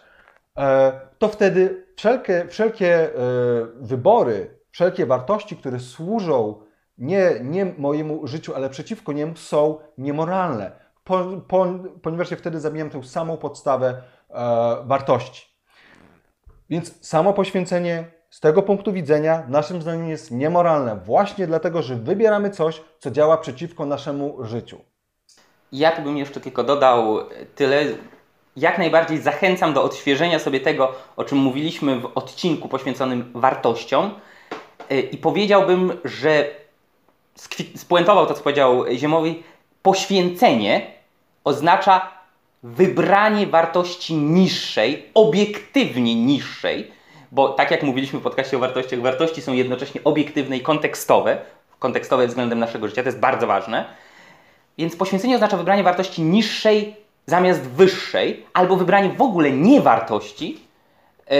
to 1.19 1.29
wtedy 1.29 1.87
wszelkie, 1.97 2.47
wszelkie 2.49 2.95
e, 2.95 3.11
wybory, 3.75 4.61
wszelkie 4.71 5.07
wartości, 5.07 5.57
które 5.57 5.81
służą 5.81 6.63
nie, 6.99 7.31
nie 7.43 7.65
mojemu 7.65 8.27
życiu, 8.27 8.55
ale 8.55 8.71
przeciwko 8.71 9.13
niemu, 9.13 9.37
są 9.37 9.79
niemoralne, 9.99 10.73
po, 11.05 11.25
po, 11.49 11.67
ponieważ 12.03 12.31
ja 12.31 12.37
wtedy 12.37 12.61
zabijam 12.61 12.91
tę 12.91 13.03
samą 13.05 13.37
podstawę 13.37 14.03
e, 14.31 14.37
wartości. 14.85 15.57
Więc 16.71 17.07
samo 17.07 17.33
poświęcenie 17.33 18.05
z 18.31 18.41
tego 18.41 18.63
punktu 18.63 18.93
widzenia, 18.93 19.47
naszym 19.49 19.83
zdaniem, 19.83 20.09
jest 20.09 20.31
niemoralne, 20.31 20.97
właśnie 20.97 21.47
dlatego, 21.47 21.83
że 21.83 21.97
wybieramy 21.97 22.51
coś, 22.51 22.83
co 22.99 23.11
działa 23.11 23.37
przeciwko 23.37 23.87
naszemu 23.87 24.45
życiu. 24.45 24.81
Ja 25.73 26.01
bym 26.01 26.17
jeszcze 26.17 26.41
tylko 26.41 26.65
dodał 26.65 27.19
tyle, 27.55 27.85
jak 28.57 28.79
najbardziej 28.79 29.19
zachęcam 29.19 29.75
do 29.75 29.83
odświeżenia 29.83 30.39
sobie 30.39 30.61
tego, 30.61 30.93
o 31.17 31.25
czym 31.25 31.39
mówiliśmy 31.39 32.01
w 32.01 32.11
odcinku 32.15 32.69
poświęconym 32.69 33.31
wartościom. 33.35 34.11
Y, 34.93 35.01
I 35.01 35.17
powiedziałbym, 35.17 35.93
że 36.05 36.51
spuentował 37.77 38.27
to, 38.27 38.35
co 38.35 38.43
powiedział 38.43 38.85
Ziemowi, 38.95 39.43
poświęcenie 39.83 40.87
oznacza 41.45 42.11
wybranie 42.63 43.47
wartości 43.47 44.15
niższej, 44.15 45.11
obiektywnie 45.15 46.15
niższej, 46.15 46.91
bo 47.33 47.49
tak 47.49 47.71
jak 47.71 47.83
mówiliśmy 47.83 48.19
w 48.19 48.23
podcaście 48.23 48.57
o 48.57 48.61
wartościach, 48.61 49.01
wartości 49.01 49.43
są 49.43 49.53
jednocześnie 49.53 50.01
obiektywne 50.05 50.57
i 50.57 50.61
kontekstowe, 50.61 51.39
kontekstowe 51.79 52.27
względem 52.27 52.59
naszego 52.59 52.89
życia, 52.89 53.03
to 53.03 53.09
jest 53.09 53.21
bardzo 53.21 53.47
ważne. 53.47 53.85
Więc 54.79 54.97
poświęcenie 54.97 55.35
oznacza 55.35 55.57
wybranie 55.57 55.83
wartości 55.83 56.23
niższej 56.23 57.06
zamiast 57.27 57.61
wyższej, 57.61 58.47
albo 58.55 58.77
wybranie 58.77 59.09
w 59.09 59.23
ogóle 59.23 59.51
niewartości, 59.51 60.61
yy, 61.31 61.37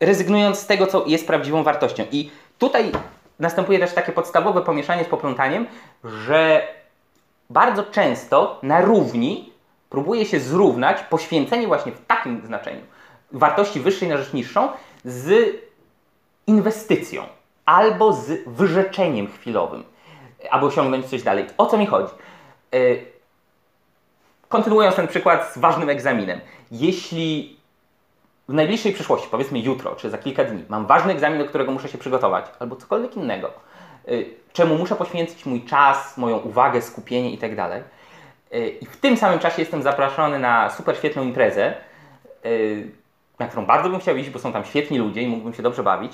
rezygnując 0.00 0.58
z 0.58 0.66
tego, 0.66 0.86
co 0.86 1.06
jest 1.06 1.26
prawdziwą 1.26 1.62
wartością. 1.62 2.04
I 2.12 2.30
tutaj 2.58 2.92
następuje 3.38 3.78
też 3.78 3.92
takie 3.92 4.12
podstawowe 4.12 4.62
pomieszanie 4.62 5.04
z 5.04 5.08
poplątaniem, 5.08 5.66
że 6.04 6.68
bardzo 7.50 7.84
często 7.84 8.58
na 8.62 8.80
równi 8.80 9.52
próbuje 9.90 10.26
się 10.26 10.40
zrównać 10.40 11.02
poświęcenie 11.02 11.66
właśnie 11.66 11.92
w 11.92 12.06
takim 12.06 12.46
znaczeniu 12.46 12.80
wartości 13.32 13.80
wyższej 13.80 14.08
na 14.08 14.16
rzecz 14.16 14.32
niższą 14.32 14.68
z 15.04 15.56
inwestycją 16.46 17.22
albo 17.64 18.12
z 18.12 18.44
wyrzeczeniem 18.46 19.26
chwilowym, 19.26 19.84
aby 20.50 20.66
osiągnąć 20.66 21.06
coś 21.06 21.22
dalej. 21.22 21.46
O 21.58 21.66
co 21.66 21.78
mi 21.78 21.86
chodzi? 21.86 22.12
Yy, 22.72 23.15
kontynuując 24.48 24.96
ten 24.96 25.08
przykład 25.08 25.52
z 25.52 25.58
ważnym 25.58 25.88
egzaminem. 25.88 26.40
Jeśli 26.70 27.56
w 28.48 28.52
najbliższej 28.52 28.92
przyszłości, 28.92 29.28
powiedzmy 29.30 29.58
jutro 29.58 29.96
czy 29.96 30.10
za 30.10 30.18
kilka 30.18 30.44
dni, 30.44 30.64
mam 30.68 30.86
ważny 30.86 31.12
egzamin, 31.12 31.38
do 31.38 31.44
którego 31.44 31.72
muszę 31.72 31.88
się 31.88 31.98
przygotować, 31.98 32.46
albo 32.58 32.76
cokolwiek 32.76 33.16
innego, 33.16 33.50
y, 34.08 34.34
czemu 34.52 34.78
muszę 34.78 34.96
poświęcić 34.96 35.46
mój 35.46 35.64
czas, 35.64 36.18
moją 36.18 36.38
uwagę, 36.38 36.82
skupienie 36.82 37.30
itd. 37.30 37.56
Tak 37.56 37.82
y, 38.58 38.68
I 38.68 38.86
w 38.86 38.96
tym 38.96 39.16
samym 39.16 39.38
czasie 39.38 39.62
jestem 39.62 39.82
zapraszany 39.82 40.38
na 40.38 40.70
super 40.70 40.96
świetną 40.96 41.22
imprezę, 41.22 41.74
y, 42.46 42.90
na 43.38 43.46
którą 43.46 43.66
bardzo 43.66 43.88
bym 43.88 44.00
chciał 44.00 44.16
iść, 44.16 44.30
bo 44.30 44.38
są 44.38 44.52
tam 44.52 44.64
świetni 44.64 44.98
ludzie 44.98 45.22
i 45.22 45.28
mógłbym 45.28 45.54
się 45.54 45.62
dobrze 45.62 45.82
bawić, 45.82 46.12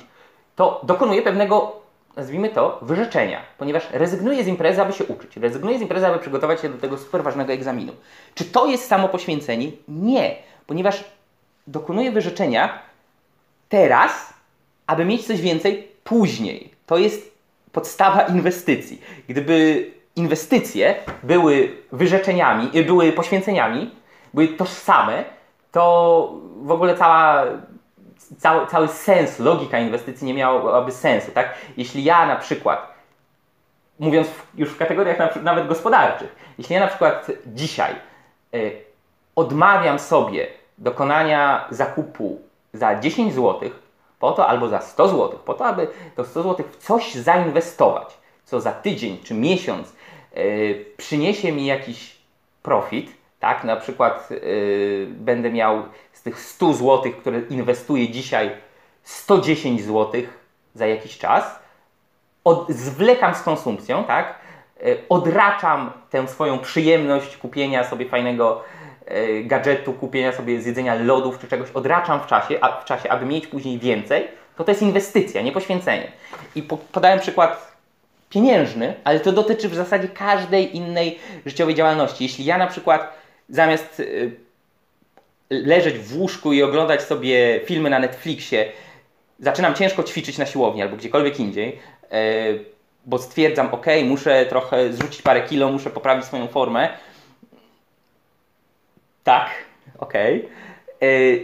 to 0.57 0.81
dokonuję 0.83 1.23
pewnego 1.23 1.82
nazwijmy 2.17 2.49
to, 2.49 2.79
wyrzeczenia, 2.83 3.41
ponieważ 3.59 3.91
rezygnuje 3.91 4.45
z 4.45 4.47
imprezy, 4.47 4.83
aby 4.83 4.93
się 4.93 5.05
uczyć, 5.05 5.37
rezygnuje 5.37 5.79
z 5.79 5.83
imprezy, 5.83 6.07
aby 6.07 6.19
przygotować 6.19 6.61
się 6.61 6.69
do 6.69 6.79
tego 6.79 6.99
super 6.99 7.23
ważnego 7.23 7.53
egzaminu. 7.53 7.93
Czy 8.35 8.45
to 8.45 8.67
jest 8.67 8.87
samo 8.87 9.09
poświęcenie? 9.09 9.71
Nie, 9.89 10.35
ponieważ 10.67 11.05
dokonuje 11.67 12.13
wyrzeczenia 12.13 12.79
teraz, 13.69 14.35
aby 14.87 15.05
mieć 15.05 15.27
coś 15.27 15.41
więcej 15.41 15.89
później. 16.05 16.71
To 16.87 16.99
jest 16.99 17.33
podstawa 17.73 18.23
inwestycji. 18.23 19.03
Gdyby 19.29 19.87
inwestycje 20.17 20.95
były 21.23 21.77
wyrzeczeniami, 21.93 22.85
były 22.87 23.13
poświęceniami, 23.13 23.91
były 24.35 24.49
tożsame, 24.49 25.25
to 25.73 26.35
w 26.63 26.71
ogóle 26.71 26.97
cała 26.97 27.45
cały, 28.39 28.67
cały 28.67 28.89
sens, 28.89 29.39
logika 29.39 29.79
inwestycji 29.79 30.27
nie 30.27 30.35
miałaby 30.35 30.93
sensu, 30.93 31.31
tak? 31.31 31.55
Jeśli 31.77 32.05
ja 32.05 32.27
na 32.27 32.37
przykład, 32.37 32.95
mówiąc 33.99 34.29
już 34.55 34.71
w 34.71 34.77
kategoriach 34.77 35.19
na, 35.19 35.43
nawet 35.43 35.67
gospodarczych, 35.67 36.37
jeśli 36.59 36.75
ja 36.75 36.81
na 36.81 36.87
przykład 36.87 37.31
dzisiaj 37.47 37.95
y, 38.55 38.77
odmawiam 39.37 39.99
sobie 39.99 40.47
dokonania 40.79 41.67
zakupu 41.71 42.41
za 42.73 43.01
10 43.01 43.35
zł, 43.35 43.71
po 44.19 44.33
to 44.33 44.49
albo 44.49 44.69
za 44.69 44.81
100 44.81 45.09
zł, 45.09 45.39
po 45.45 45.55
to, 45.55 45.67
aby 45.67 45.89
to 46.17 46.25
100 46.25 46.43
zł 46.43 46.67
w 46.73 46.77
coś 46.77 47.15
zainwestować, 47.15 48.19
co 48.45 48.61
za 48.61 48.73
tydzień 48.73 49.19
czy 49.25 49.35
miesiąc 49.35 49.93
y, 50.37 50.85
przyniesie 50.97 51.53
mi 51.53 51.67
jakiś 51.67 52.17
profit, 52.63 53.22
tak? 53.43 53.65
Na 53.65 53.77
przykład 53.77 54.29
y, 54.31 55.07
będę 55.11 55.51
miał 55.51 55.83
z 56.13 56.23
tych 56.23 56.41
100 56.41 56.73
zł, 56.73 57.13
które 57.21 57.41
inwestuję 57.51 58.09
dzisiaj, 58.09 58.51
110 59.03 59.83
zł 59.83 60.23
za 60.75 60.87
jakiś 60.87 61.19
czas, 61.19 61.59
od, 62.45 62.71
zwlekam 62.71 63.35
z 63.35 63.43
konsumpcją, 63.43 64.05
tak? 64.05 64.35
Y, 64.87 64.99
odraczam 65.09 65.93
tę 66.11 66.29
swoją 66.29 66.59
przyjemność 66.59 67.37
kupienia 67.37 67.85
sobie 67.85 68.09
fajnego 68.09 68.63
y, 69.11 69.45
gadżetu, 69.45 69.93
kupienia 69.93 70.33
sobie 70.33 70.61
zjedzenia 70.61 70.95
lodów 70.95 71.39
czy 71.39 71.49
czegoś, 71.49 71.71
odraczam 71.71 72.21
w 72.21 72.27
czasie, 72.27 72.59
a, 72.61 72.81
w 72.81 72.85
czasie, 72.85 73.11
aby 73.11 73.27
mieć 73.27 73.47
później 73.47 73.79
więcej, 73.79 74.29
to 74.57 74.65
to 74.65 74.71
jest 74.71 74.83
inwestycja, 74.83 75.43
nie 75.43 75.53
poświęcenie. 75.53 76.13
I 76.55 76.63
po, 76.63 76.77
podałem 76.77 77.21
przykład 77.21 77.73
pieniężny, 78.31 78.95
ale 79.05 79.21
to 79.21 79.33
dotyczy 79.33 79.69
w 79.69 79.75
zasadzie 79.75 80.09
każdej 80.09 80.77
innej 80.77 81.19
życiowej 81.47 81.75
działalności. 81.75 82.25
Jeśli 82.25 82.45
ja 82.45 82.59
na 82.59 82.67
przykład 82.67 83.22
zamiast 83.53 84.01
y, 84.01 84.37
leżeć 85.51 85.99
w 85.99 86.17
łóżku 86.17 86.53
i 86.53 86.63
oglądać 86.63 87.03
sobie 87.03 87.61
filmy 87.65 87.91
na 87.91 87.99
Netflixie, 87.99 88.73
zaczynam 89.39 89.75
ciężko 89.75 90.03
ćwiczyć 90.03 90.39
na 90.39 90.47
siłowni 90.47 90.83
albo 90.83 90.97
gdziekolwiek 90.97 91.41
indziej, 91.41 91.79
y, 92.05 92.65
bo 93.07 93.19
stwierdzam, 93.19 93.75
ok, 93.75 93.87
muszę 94.05 94.47
trochę 94.47 94.93
zrzucić 94.93 95.23
parę 95.23 95.43
kilo, 95.43 95.73
muszę 95.73 95.91
poprawić 95.91 96.25
swoją 96.25 96.49
formę. 96.49 96.89
Tak, 99.25 99.51
ok. 99.99 100.13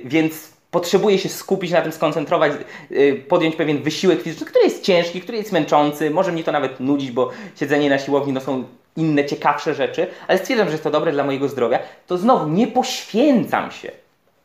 Więc 0.05 0.59
potrzebuje 0.71 1.19
się 1.19 1.29
skupić 1.29 1.71
na 1.71 1.83
tym, 1.83 1.93
skoncentrować, 1.93 2.53
y, 2.91 3.25
podjąć 3.29 3.57
pewien 3.57 3.83
wysiłek 3.83 4.23
fizyczny, 4.23 4.47
który 4.47 4.65
jest 4.65 4.83
ciężki, 4.83 5.21
który 5.21 5.39
jest 5.39 5.53
męczący, 5.53 6.11
może 6.11 6.33
mnie 6.33 6.45
to 6.45 6.53
nawet 6.53 6.81
nudzić, 6.81 7.11
bo 7.11 7.31
siedzenie 7.57 7.91
na 7.91 7.99
siłowni 7.99 8.33
no 8.33 8.41
są 8.41 8.65
inne, 8.99 9.25
ciekawsze 9.25 9.75
rzeczy, 9.75 10.07
ale 10.29 10.39
stwierdzam, 10.39 10.67
że 10.67 10.73
jest 10.73 10.85
to 10.85 10.91
dobre 10.91 11.13
dla 11.13 11.25
mojego 11.25 11.49
zdrowia, 11.49 11.79
to 12.07 12.19
znowu 12.19 12.49
nie 12.49 12.67
poświęcam 12.67 13.71
się. 13.71 13.91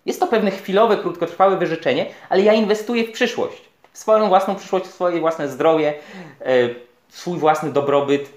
Jest 0.05 0.19
to 0.19 0.27
pewne 0.27 0.51
chwilowe, 0.51 0.97
krótkotrwałe 0.97 1.57
wyrzeczenie, 1.57 2.05
ale 2.29 2.41
ja 2.41 2.53
inwestuję 2.53 3.03
w 3.03 3.11
przyszłość. 3.11 3.61
W 3.91 3.97
swoją 3.97 4.27
własną 4.27 4.55
przyszłość, 4.55 4.85
w 4.85 4.93
swoje 4.93 5.19
własne 5.19 5.49
zdrowie, 5.49 5.93
y, 6.41 6.75
w 7.07 7.17
swój 7.17 7.39
własny 7.39 7.71
dobrobyt 7.71 8.29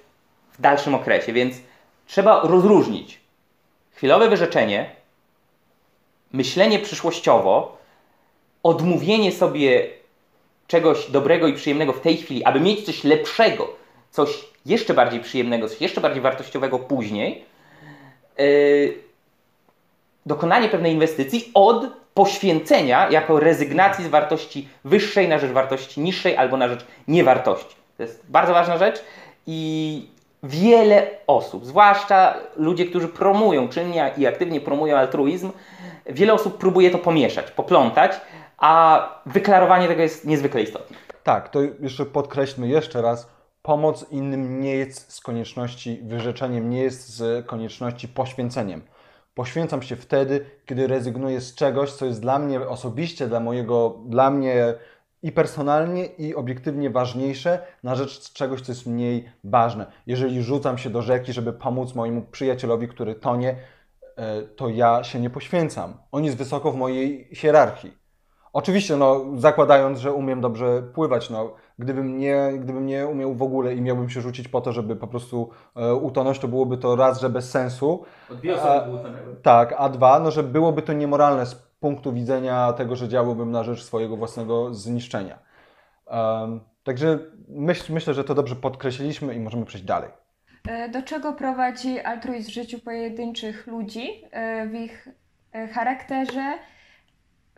w 0.53 0.61
dalszym 0.61 0.95
okresie, 0.95 1.33
więc 1.33 1.57
trzeba 2.07 2.41
rozróżnić 2.41 3.21
chwilowe 3.95 4.29
wyrzeczenie, 4.29 4.91
myślenie 6.33 6.79
przyszłościowo, 6.79 7.79
odmówienie 8.63 9.33
sobie 9.33 9.91
czegoś 10.67 11.11
dobrego 11.11 11.47
i 11.47 11.53
przyjemnego 11.53 11.93
w 11.93 12.01
tej 12.01 12.17
chwili, 12.17 12.45
aby 12.45 12.61
mieć 12.61 12.87
coś 12.87 13.05
lepszego, 13.05 13.69
coś 14.17 14.45
jeszcze 14.67 14.95
bardziej 14.95 15.21
przyjemnego, 15.21 15.69
coś 15.69 15.81
jeszcze 15.81 16.01
bardziej 16.01 16.23
wartościowego 16.23 16.79
później, 16.79 17.45
yy, 18.39 18.95
dokonanie 20.27 20.69
pewnej 20.69 20.93
inwestycji 20.93 21.51
od 21.55 21.87
poświęcenia 22.15 23.11
jako 23.11 23.41
rezygnacji 23.41 24.05
z 24.05 24.09
wartości 24.09 24.69
wyższej 24.85 25.29
na 25.29 25.39
rzecz 25.39 25.51
wartości 25.51 26.01
niższej 26.01 26.37
albo 26.37 26.57
na 26.57 26.69
rzecz 26.69 26.87
niewartości. 27.09 27.77
To 27.97 28.03
jest 28.03 28.25
bardzo 28.29 28.55
ważna 28.55 28.79
rzecz 28.79 29.05
i 29.47 30.09
wiele 30.43 31.11
osób, 31.27 31.67
zwłaszcza 31.67 32.35
ludzie, 32.57 32.87
którzy 32.87 33.09
promują 33.09 33.69
czynnie 33.69 34.13
i 34.17 34.27
aktywnie 34.27 34.61
promują 34.61 34.97
altruizm, 34.97 35.51
wiele 36.07 36.33
osób 36.33 36.59
próbuje 36.59 36.91
to 36.91 36.99
pomieszać, 36.99 37.51
poplątać, 37.51 38.13
a 38.59 39.09
wyklarowanie 39.27 39.89
tego 39.89 40.03
jest 40.03 40.25
niezwykle 40.25 40.63
istotne. 40.63 40.97
Tak, 41.25 41.49
to 41.49 41.61
jeszcze 41.81 42.07
podkreślmy 42.07 42.69
jeszcze 42.69 43.03
raz. 43.03 43.36
Pomoc 43.67 44.07
innym 44.11 44.61
nie 44.61 44.75
jest 44.75 45.13
z 45.13 45.21
konieczności 45.21 46.01
wyrzeczeniem, 46.03 46.71
nie 46.71 46.83
jest 46.83 47.09
z 47.09 47.47
konieczności 47.47 48.09
poświęceniem. 48.09 48.83
Poświęcam 49.35 49.83
się 49.83 49.97
wtedy, 49.97 50.45
kiedy 50.67 50.87
rezygnuję 50.87 51.41
z 51.41 51.55
czegoś, 51.55 51.93
co 51.93 52.07
jest 52.07 52.21
dla 52.21 52.39
mnie 52.39 52.61
osobiście, 52.61 53.29
dla 53.29 53.41
mojego, 53.41 53.99
dla 54.07 54.31
mnie 54.31 54.75
i 55.23 55.33
personalnie, 55.33 56.05
i 56.05 56.35
obiektywnie 56.35 56.91
ważniejsze 56.91 57.59
na 57.83 57.95
rzecz 57.95 58.33
czegoś, 58.33 58.61
co 58.61 58.73
jest 58.73 58.87
mniej 58.87 59.29
ważne. 59.45 59.87
Jeżeli 60.07 60.43
rzucam 60.43 60.79
się 60.79 60.91
do 60.91 61.03
rzeki, 61.03 61.33
żeby 61.33 61.53
pomóc 61.53 61.95
mojemu 61.95 62.23
przyjacielowi, 62.23 62.89
który 62.89 63.15
tonie, 63.15 63.57
e, 64.17 64.43
to 64.43 64.69
ja 64.69 65.05
się 65.05 65.21
nie 65.21 65.31
poświęcam. 65.31 65.97
On 66.13 66.25
jest 66.25 66.37
wysoko 66.37 66.73
w 66.73 66.77
mojej 66.77 67.29
hierarchii. 67.33 68.06
Oczywiście, 68.57 68.97
no, 68.97 69.25
zakładając, 69.37 69.99
że 69.99 70.13
umiem 70.13 70.41
dobrze 70.41 70.83
pływać, 70.83 71.31
no, 71.31 71.55
gdybym 71.79 72.19
nie, 72.19 72.53
gdybym 72.59 72.87
nie 72.87 73.07
umiał 73.07 73.35
w 73.35 73.43
ogóle 73.43 73.75
i 73.75 73.81
miałbym 73.81 74.11
się 74.11 74.21
rzucić 74.21 74.49
po 74.49 74.61
to, 74.61 74.73
żeby 74.73 74.97
po 74.97 75.07
prostu 75.07 75.51
e, 75.77 75.95
utonąć, 75.95 76.39
to 76.39 76.49
byłoby 76.49 76.79
to 76.79 76.97
raz, 76.97 77.21
że 77.21 77.31
bez 77.31 77.51
sensu. 77.51 78.05
Dwie 78.31 78.55
osoby 78.55 78.91
by 78.91 78.97
utonęły. 78.97 79.37
Tak, 79.43 79.75
a 79.79 79.89
dwa, 79.89 80.21
no, 80.21 80.31
że 80.31 80.43
byłoby 80.43 80.83
to 80.83 80.93
niemoralne 80.93 81.47
z 81.47 81.55
punktu 81.55 82.13
widzenia 82.13 82.73
tego, 82.73 82.97
że 82.97 83.09
działałbym 83.09 83.51
na 83.51 83.65
rzecz 83.65 83.83
swojego 83.83 84.17
własnego 84.17 84.75
zniszczenia. 84.75 85.39
Um, 86.07 86.61
także 86.85 87.19
myśl, 87.49 87.93
myślę, 87.93 88.15
że 88.15 88.25
to 88.25 88.35
dobrze 88.35 88.57
podkreśliliśmy 88.57 89.35
i 89.35 89.41
możemy 89.41 89.65
przejść 89.65 89.87
dalej. 89.87 90.11
E, 90.69 90.89
do 90.89 91.03
czego 91.03 91.33
prowadzi 91.33 92.01
altruizm 92.01 92.51
w 92.51 92.55
życiu 92.55 92.79
pojedynczych 92.79 93.67
ludzi, 93.67 94.23
e, 94.31 94.67
w 94.67 94.75
ich 94.75 95.09
e, 95.53 95.69
charakterze, 95.69 96.59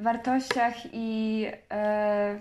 wartościach 0.00 0.74
i. 0.92 1.46
E... 1.70 2.40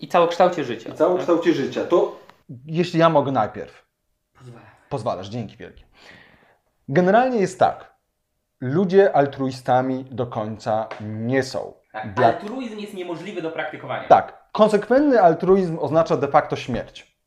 I 0.00 0.08
całokształcie 0.08 0.64
życia. 0.64 0.90
I 0.90 0.92
całokształcie 0.92 1.50
tak? 1.50 1.60
życia. 1.60 1.84
To 1.84 2.18
jeśli 2.66 3.00
ja 3.00 3.08
mogę 3.08 3.32
najpierw. 3.32 3.86
Pozwalam. 4.38 4.66
Pozwalasz, 4.88 5.28
dzięki 5.28 5.56
wielkie. 5.56 5.84
Generalnie 6.88 7.40
jest 7.40 7.58
tak. 7.58 7.94
Ludzie 8.60 9.16
altruistami 9.16 10.04
do 10.04 10.26
końca 10.26 10.88
nie 11.00 11.42
są. 11.42 11.74
Tak, 11.92 12.14
Dla... 12.14 12.26
Altruizm 12.26 12.78
jest 12.78 12.94
niemożliwy 12.94 13.42
do 13.42 13.50
praktykowania. 13.50 14.08
Tak. 14.08 14.48
Konsekwentny 14.52 15.22
altruizm 15.22 15.78
oznacza 15.78 16.16
de 16.16 16.28
facto 16.28 16.56
śmierć. 16.56 17.18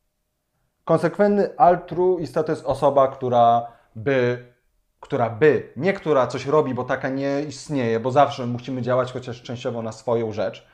Konsekwentny 0.84 1.58
altruista 1.58 2.42
to 2.42 2.52
jest 2.52 2.64
osoba, 2.64 3.08
która 3.08 3.66
by 3.96 4.51
która 5.02 5.30
by, 5.30 5.72
nie 5.76 5.92
która 5.92 6.26
coś 6.26 6.46
robi, 6.46 6.74
bo 6.74 6.84
taka 6.84 7.08
nie 7.08 7.42
istnieje, 7.48 8.00
bo 8.00 8.10
zawsze 8.10 8.46
musimy 8.46 8.82
działać 8.82 9.12
chociaż 9.12 9.42
częściowo 9.42 9.82
na 9.82 9.92
swoją 9.92 10.32
rzecz. 10.32 10.66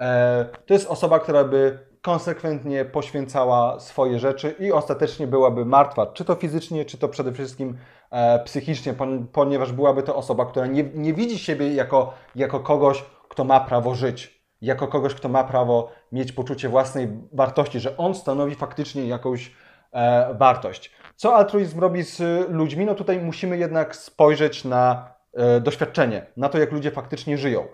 E, 0.00 0.46
to 0.66 0.74
jest 0.74 0.86
osoba, 0.90 1.18
która 1.18 1.44
by 1.44 1.78
konsekwentnie 2.02 2.84
poświęcała 2.84 3.80
swoje 3.80 4.18
rzeczy 4.18 4.54
i 4.58 4.72
ostatecznie 4.72 5.26
byłaby 5.26 5.64
martwa, 5.64 6.06
czy 6.06 6.24
to 6.24 6.34
fizycznie, 6.34 6.84
czy 6.84 6.98
to 6.98 7.08
przede 7.08 7.32
wszystkim 7.32 7.78
e, 8.10 8.44
psychicznie, 8.44 8.94
ponieważ 9.32 9.72
byłaby 9.72 10.02
to 10.02 10.16
osoba, 10.16 10.46
która 10.46 10.66
nie, 10.66 10.84
nie 10.94 11.14
widzi 11.14 11.38
siebie 11.38 11.74
jako, 11.74 12.14
jako 12.36 12.60
kogoś, 12.60 13.04
kto 13.28 13.44
ma 13.44 13.60
prawo 13.60 13.94
żyć, 13.94 14.44
jako 14.62 14.88
kogoś, 14.88 15.14
kto 15.14 15.28
ma 15.28 15.44
prawo 15.44 15.90
mieć 16.12 16.32
poczucie 16.32 16.68
własnej 16.68 17.08
wartości, 17.32 17.80
że 17.80 17.96
on 17.96 18.14
stanowi 18.14 18.54
faktycznie 18.54 19.06
jakąś 19.06 19.52
e, 19.92 20.34
wartość. 20.34 20.90
Co 21.16 21.36
altruizm 21.36 21.80
robi 21.80 22.02
z 22.02 22.48
ludźmi? 22.50 22.84
No 22.84 22.94
tutaj 22.94 23.18
musimy 23.18 23.58
jednak 23.58 23.96
spojrzeć 23.96 24.64
na 24.64 25.14
e, 25.34 25.60
doświadczenie, 25.60 26.26
na 26.36 26.48
to, 26.48 26.58
jak 26.58 26.72
ludzie 26.72 26.90
faktycznie 26.90 27.38
żyją. 27.38 27.66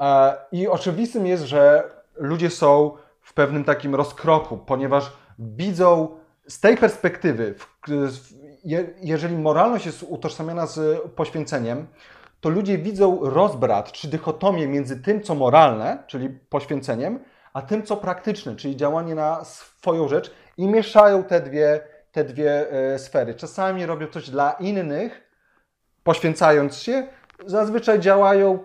E, 0.00 0.36
I 0.52 0.68
oczywistym 0.68 1.26
jest, 1.26 1.44
że 1.44 1.90
ludzie 2.14 2.50
są 2.50 2.96
w 3.20 3.34
pewnym 3.34 3.64
takim 3.64 3.94
rozkroku, 3.94 4.58
ponieważ 4.58 5.12
widzą 5.38 6.08
z 6.48 6.60
tej 6.60 6.76
perspektywy, 6.76 7.54
jeżeli 9.02 9.36
moralność 9.36 9.86
jest 9.86 10.02
utożsamiana 10.02 10.66
z 10.66 11.02
poświęceniem, 11.10 11.86
to 12.40 12.48
ludzie 12.48 12.78
widzą 12.78 13.18
rozbrat 13.22 13.92
czy 13.92 14.08
dychotomię 14.08 14.68
między 14.68 15.02
tym, 15.02 15.22
co 15.22 15.34
moralne, 15.34 16.04
czyli 16.06 16.28
poświęceniem, 16.28 17.18
a 17.52 17.62
tym, 17.62 17.82
co 17.82 17.96
praktyczne, 17.96 18.56
czyli 18.56 18.76
działanie 18.76 19.14
na 19.14 19.44
swoją 19.44 20.08
rzecz 20.08 20.30
i 20.56 20.66
mieszają 20.66 21.24
te 21.24 21.40
dwie 21.40 21.80
te 22.16 22.24
dwie 22.24 22.70
e, 22.70 22.98
sfery. 22.98 23.34
Czasami 23.34 23.86
robią 23.86 24.06
coś 24.06 24.30
dla 24.30 24.52
innych, 24.52 25.30
poświęcając 26.02 26.76
się, 26.76 27.06
zazwyczaj 27.46 28.00
działają 28.00 28.58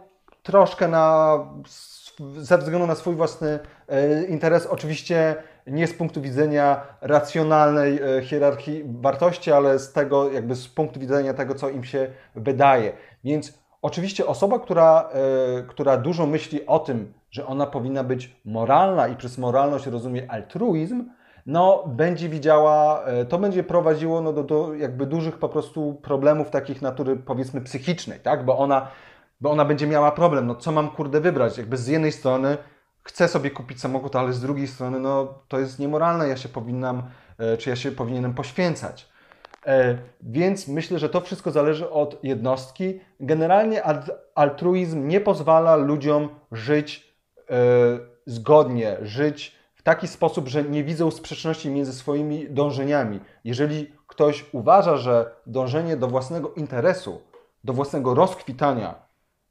troszkę 0.44 0.88
na, 0.88 1.38
ze 2.38 2.58
względu 2.58 2.88
na 2.88 2.96
swój 2.96 3.16
własny 3.16 3.60
e, 3.88 4.24
interes. 4.24 4.66
Oczywiście 4.66 5.36
nie 5.68 5.88
z 5.88 5.94
punktu 5.94 6.22
widzenia 6.22 6.82
racjonalnej 7.02 8.00
e, 8.18 8.22
hierarchii 8.22 8.84
wartości, 8.86 9.52
ale 9.52 9.80
z 9.80 9.94
tego, 9.94 10.32
jakby 10.32 10.56
z 10.56 10.68
punktu 10.68 11.00
widzenia 11.00 11.34
tego, 11.34 11.56
co 11.56 11.70
im 11.70 11.84
się 11.84 12.08
wydaje. 12.36 12.94
Więc 13.24 13.54
oczywiście 13.82 14.26
osoba, 14.26 14.60
która, 14.60 15.10
która 15.68 15.98
dużo 15.98 16.26
myśli 16.26 16.66
o 16.66 16.80
tym, 16.80 17.14
że 17.32 17.46
ona 17.46 17.66
powinna 17.66 18.04
być 18.04 18.36
moralna 18.46 19.08
i 19.08 19.16
przez 19.16 19.38
moralność 19.38 19.86
rozumie 19.86 20.32
altruizm, 20.32 21.06
no, 21.46 21.84
będzie 21.88 22.30
widziała, 22.30 23.04
e, 23.04 23.26
to 23.26 23.40
będzie 23.40 23.64
prowadziło 23.64 24.22
no, 24.22 24.34
do, 24.34 24.44
do 24.44 24.74
jakby 24.74 25.06
dużych 25.06 25.38
po 25.38 25.50
prostu 25.50 25.94
problemów 25.94 26.50
takich 26.50 26.82
natury 26.82 27.16
powiedzmy 27.16 27.62
psychicznej, 27.62 28.20
tak? 28.20 28.46
Bo 28.46 28.58
ona, 28.58 28.88
bo 29.42 29.52
ona 29.52 29.66
będzie 29.66 29.88
miała 29.88 30.12
problem, 30.12 30.48
no 30.48 30.56
co 30.56 30.72
mam 30.72 30.90
kurde 30.90 31.22
wybrać? 31.22 31.58
Jakby 31.58 31.78
z 31.78 31.88
jednej 31.88 32.12
strony 32.12 32.58
chcę 33.04 33.28
sobie 33.28 33.52
kupić 33.52 33.82
samochód, 33.82 34.16
ale 34.16 34.34
z 34.34 34.42
drugiej 34.42 34.68
strony 34.68 35.00
no 35.00 35.34
to 35.48 35.60
jest 35.60 35.80
niemoralne, 35.80 36.28
ja 36.28 36.38
się 36.38 36.50
powinnam, 36.50 37.04
e, 37.38 37.58
czy 37.58 37.70
ja 37.70 37.76
się 37.76 37.92
powinienem 37.92 38.34
poświęcać. 38.34 39.10
E, 39.66 39.98
więc 40.22 40.68
myślę, 40.68 41.00
że 41.00 41.10
to 41.10 41.22
wszystko 41.22 41.52
zależy 41.52 41.90
od 41.90 42.24
jednostki. 42.24 43.00
Generalnie 43.20 43.84
altruizm 44.36 45.08
nie 45.08 45.22
pozwala 45.22 45.76
ludziom 45.76 46.30
żyć 46.52 47.12
zgodnie, 48.26 48.98
żyć 49.02 49.61
w 49.82 49.84
taki 49.84 50.08
sposób, 50.08 50.48
że 50.48 50.63
nie 50.63 50.84
widzą 50.84 51.12
sprzeczności 51.12 51.70
między 51.70 51.94
swoimi 51.94 52.50
dążeniami. 52.50 53.20
Jeżeli 53.44 53.91
ktoś 54.08 54.46
uważa, 54.52 54.98
że 54.98 55.36
dążenie 55.46 55.98
do 55.98 56.08
własnego 56.08 56.54
interesu, 56.54 57.22
do 57.63 57.74
własnego 57.74 58.13
rozkwitania 58.13 58.96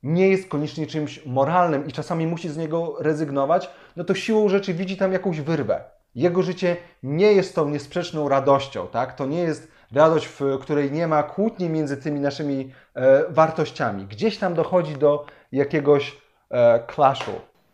nie 0.02 0.28
jest 0.28 0.48
koniecznie 0.48 0.86
czymś 0.86 1.26
moralnym 1.26 1.86
i 1.86 1.92
czasami 1.92 2.26
musi 2.26 2.48
z 2.48 2.56
niego 2.56 2.94
rezygnować, 2.98 3.70
no 3.96 4.04
to 4.04 4.14
siłą 4.14 4.48
rzeczy 4.48 4.74
widzi 4.74 4.96
tam 4.96 5.12
jakąś 5.12 5.40
wyrwę. 5.40 5.84
Jego 6.14 6.42
życie 6.42 6.76
nie 7.02 7.32
jest 7.32 7.54
tą 7.54 7.68
niesprzeczną 7.68 8.28
radością, 8.28 8.86
tak? 8.86 9.14
To 9.16 9.26
nie 9.26 9.40
jest 9.40 9.68
radość, 9.92 10.26
w 10.26 10.58
której 10.60 10.92
nie 10.92 11.06
ma 11.06 11.22
kłótni 11.22 11.68
między 11.68 11.96
tymi 11.96 12.20
naszymi 12.20 12.72
e, 12.94 13.24
wartościami. 13.28 14.06
Gdzieś 14.06 14.38
tam 14.38 14.54
dochodzi 14.54 14.96
do 14.96 15.26
jakiegoś 15.52 16.16
e. 16.50 16.80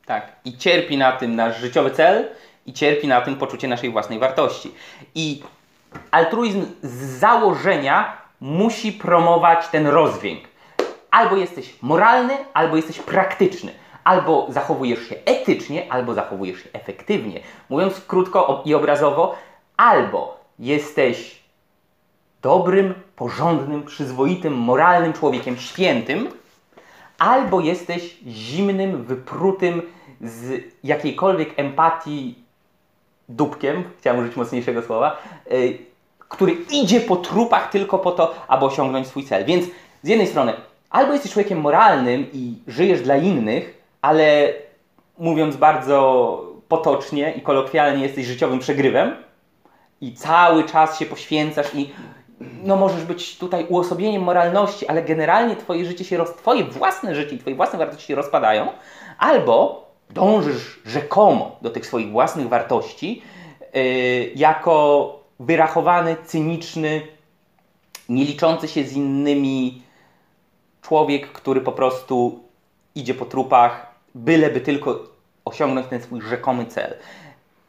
Tak, 0.06 0.32
i 0.44 0.56
cierpi 0.56 0.96
na 0.96 1.12
tym 1.12 1.36
nasz 1.36 1.60
życiowy 1.60 1.90
cel 1.90 2.28
i 2.66 2.72
cierpi 2.72 3.08
na 3.08 3.20
tym 3.20 3.36
poczucie 3.36 3.68
naszej 3.68 3.90
własnej 3.90 4.18
wartości. 4.18 4.74
I 5.14 5.42
altruizm 6.10 6.66
z 6.82 7.18
założenia 7.18 8.16
musi 8.40 8.92
promować 8.92 9.68
ten 9.68 9.86
rozdźwięk. 9.86 10.40
Albo 11.10 11.36
jesteś 11.36 11.74
moralny, 11.82 12.34
albo 12.54 12.76
jesteś 12.76 12.98
praktyczny. 12.98 13.72
Albo 14.04 14.46
zachowujesz 14.48 15.08
się 15.08 15.16
etycznie, 15.24 15.92
albo 15.92 16.14
zachowujesz 16.14 16.62
się 16.62 16.68
efektywnie. 16.72 17.40
Mówiąc 17.68 18.00
krótko 18.00 18.62
i 18.64 18.74
obrazowo, 18.74 19.36
albo 19.76 20.40
jesteś 20.58 21.42
dobrym, 22.42 22.94
porządnym, 23.16 23.82
przyzwoitym, 23.82 24.54
moralnym 24.54 25.12
człowiekiem, 25.12 25.56
świętym, 25.56 26.28
albo 27.18 27.60
jesteś 27.60 28.16
zimnym, 28.26 29.04
wyprutym, 29.04 29.82
z 30.20 30.62
jakiejkolwiek 30.84 31.48
empatii 31.56 32.34
dupkiem, 33.28 33.84
chciałem 33.98 34.20
użyć 34.20 34.36
mocniejszego 34.36 34.82
słowa, 34.82 35.22
yy, 35.50 35.78
który 36.18 36.52
idzie 36.70 37.00
po 37.00 37.16
trupach 37.16 37.70
tylko 37.70 37.98
po 37.98 38.12
to, 38.12 38.34
aby 38.48 38.64
osiągnąć 38.64 39.06
swój 39.06 39.24
cel. 39.24 39.44
Więc 39.44 39.64
z 40.02 40.08
jednej 40.08 40.26
strony, 40.26 40.52
albo 40.90 41.12
jesteś 41.12 41.32
człowiekiem 41.32 41.60
moralnym 41.60 42.26
i 42.32 42.54
żyjesz 42.66 43.02
dla 43.02 43.16
innych, 43.16 43.82
ale 44.02 44.52
mówiąc 45.18 45.56
bardzo 45.56 46.40
potocznie 46.68 47.32
i 47.32 47.40
kolokwialnie, 47.40 48.02
jesteś 48.02 48.26
życiowym 48.26 48.58
przegrywem 48.58 49.16
i 50.00 50.14
cały 50.14 50.64
czas 50.64 50.98
się 50.98 51.06
poświęcasz 51.06 51.74
i 51.74 51.90
no 52.40 52.76
możesz 52.76 53.04
być 53.04 53.38
tutaj 53.38 53.66
uosobieniem 53.68 54.22
moralności, 54.22 54.86
ale 54.86 55.02
generalnie 55.02 55.56
twoje 55.56 55.84
życie 55.84 56.04
się 56.04 56.16
roz... 56.16 56.34
twoje 56.34 56.64
własne 56.64 57.14
życie 57.14 57.36
i 57.36 57.38
twoje 57.38 57.56
własne 57.56 57.78
wartości 57.78 58.06
się 58.06 58.14
rozpadają, 58.14 58.68
albo 59.18 59.85
dążysz 60.10 60.80
rzekomo 60.84 61.56
do 61.62 61.70
tych 61.70 61.86
swoich 61.86 62.10
własnych 62.10 62.48
wartości 62.48 63.22
yy, 63.74 63.80
jako 64.36 65.12
wyrachowany, 65.40 66.16
cyniczny, 66.24 67.02
nie 68.08 68.24
liczący 68.24 68.68
się 68.68 68.84
z 68.84 68.92
innymi 68.92 69.82
człowiek, 70.82 71.32
który 71.32 71.60
po 71.60 71.72
prostu 71.72 72.40
idzie 72.94 73.14
po 73.14 73.24
trupach, 73.24 73.94
byleby 74.14 74.60
tylko 74.60 75.02
osiągnąć 75.44 75.86
ten 75.86 76.02
swój 76.02 76.22
rzekomy 76.22 76.66
cel. 76.66 76.94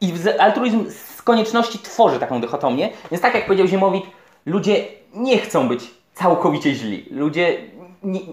I 0.02 0.14
altruizm 0.40 0.90
z 0.90 1.22
konieczności 1.22 1.80
tworzy 1.80 2.20
taką 2.20 2.42
dychotomię. 2.42 2.90
Więc 3.12 3.22
tak 3.22 3.36
jak 3.36 3.46
powiedział 3.46 3.68
Ziemowit, 3.68 4.06
ludzie 4.46 4.86
nie 5.14 5.38
chcą 5.38 5.68
być 5.68 5.84
całkowicie 6.14 6.76
źli. 6.76 7.06
Ludzie, 7.12 7.58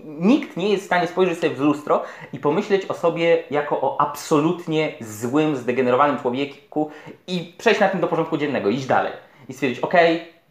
nikt 0.05 0.57
nie 0.57 0.69
jest 0.69 0.83
w 0.83 0.87
stanie 0.87 1.07
spojrzeć 1.07 1.39
sobie 1.39 1.55
w 1.55 1.61
lustro 1.61 2.03
i 2.33 2.39
pomyśleć 2.39 2.87
o 2.87 2.95
sobie 2.95 3.43
jako 3.51 3.81
o 3.81 4.01
absolutnie 4.01 4.93
złym, 5.01 5.57
zdegenerowanym 5.57 6.19
człowieku 6.19 6.91
i 7.27 7.55
przejść 7.59 7.81
na 7.81 7.89
tym 7.89 8.01
do 8.01 8.07
porządku 8.07 8.37
dziennego, 8.37 8.69
iść 8.69 8.87
dalej 8.87 9.13
i 9.49 9.53
stwierdzić, 9.53 9.81
ok, 9.81 9.95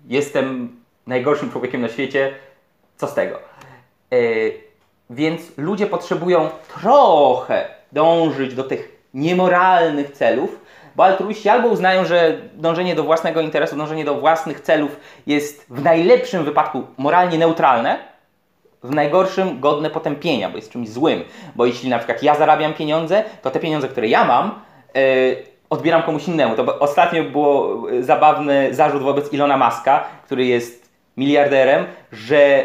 jestem 0.07 0.75
najgorszym 1.07 1.51
człowiekiem 1.51 1.81
na 1.81 1.89
świecie, 1.89 2.35
co 2.97 3.07
z 3.07 3.13
tego? 3.13 3.39
Yy, 4.11 4.53
więc 5.09 5.57
ludzie 5.57 5.87
potrzebują 5.87 6.49
trochę 6.79 7.65
dążyć 7.91 8.55
do 8.55 8.63
tych 8.63 9.03
niemoralnych 9.13 10.11
celów, 10.11 10.59
bo 10.95 11.03
altruiści 11.05 11.49
albo 11.49 11.67
uznają, 11.67 12.05
że 12.05 12.37
dążenie 12.53 12.95
do 12.95 13.03
własnego 13.03 13.41
interesu, 13.41 13.75
dążenie 13.75 14.05
do 14.05 14.15
własnych 14.15 14.61
celów 14.61 14.99
jest 15.27 15.65
w 15.69 15.83
najlepszym 15.83 16.45
wypadku 16.45 16.83
moralnie 16.97 17.37
neutralne, 17.37 18.12
w 18.83 18.95
najgorszym 18.95 19.59
godne 19.59 19.89
potępienia, 19.89 20.49
bo 20.49 20.55
jest 20.55 20.71
czymś 20.71 20.89
złym. 20.89 21.23
Bo 21.55 21.65
jeśli 21.65 21.89
na 21.89 21.97
przykład 21.97 22.23
ja 22.23 22.35
zarabiam 22.35 22.73
pieniądze, 22.73 23.23
to 23.41 23.51
te 23.51 23.59
pieniądze, 23.59 23.87
które 23.87 24.07
ja 24.07 24.25
mam, 24.25 24.55
yy, 24.95 25.01
odbieram 25.69 26.03
komuś 26.03 26.27
innemu. 26.27 26.55
To 26.55 26.79
ostatnio 26.79 27.23
było 27.23 27.83
zabawny 27.99 28.73
zarzut 28.73 29.03
wobec 29.03 29.33
Ilona 29.33 29.57
Maska, 29.57 30.03
który 30.25 30.45
jest 30.45 30.89
miliarderem, 31.17 31.85
że 32.11 32.63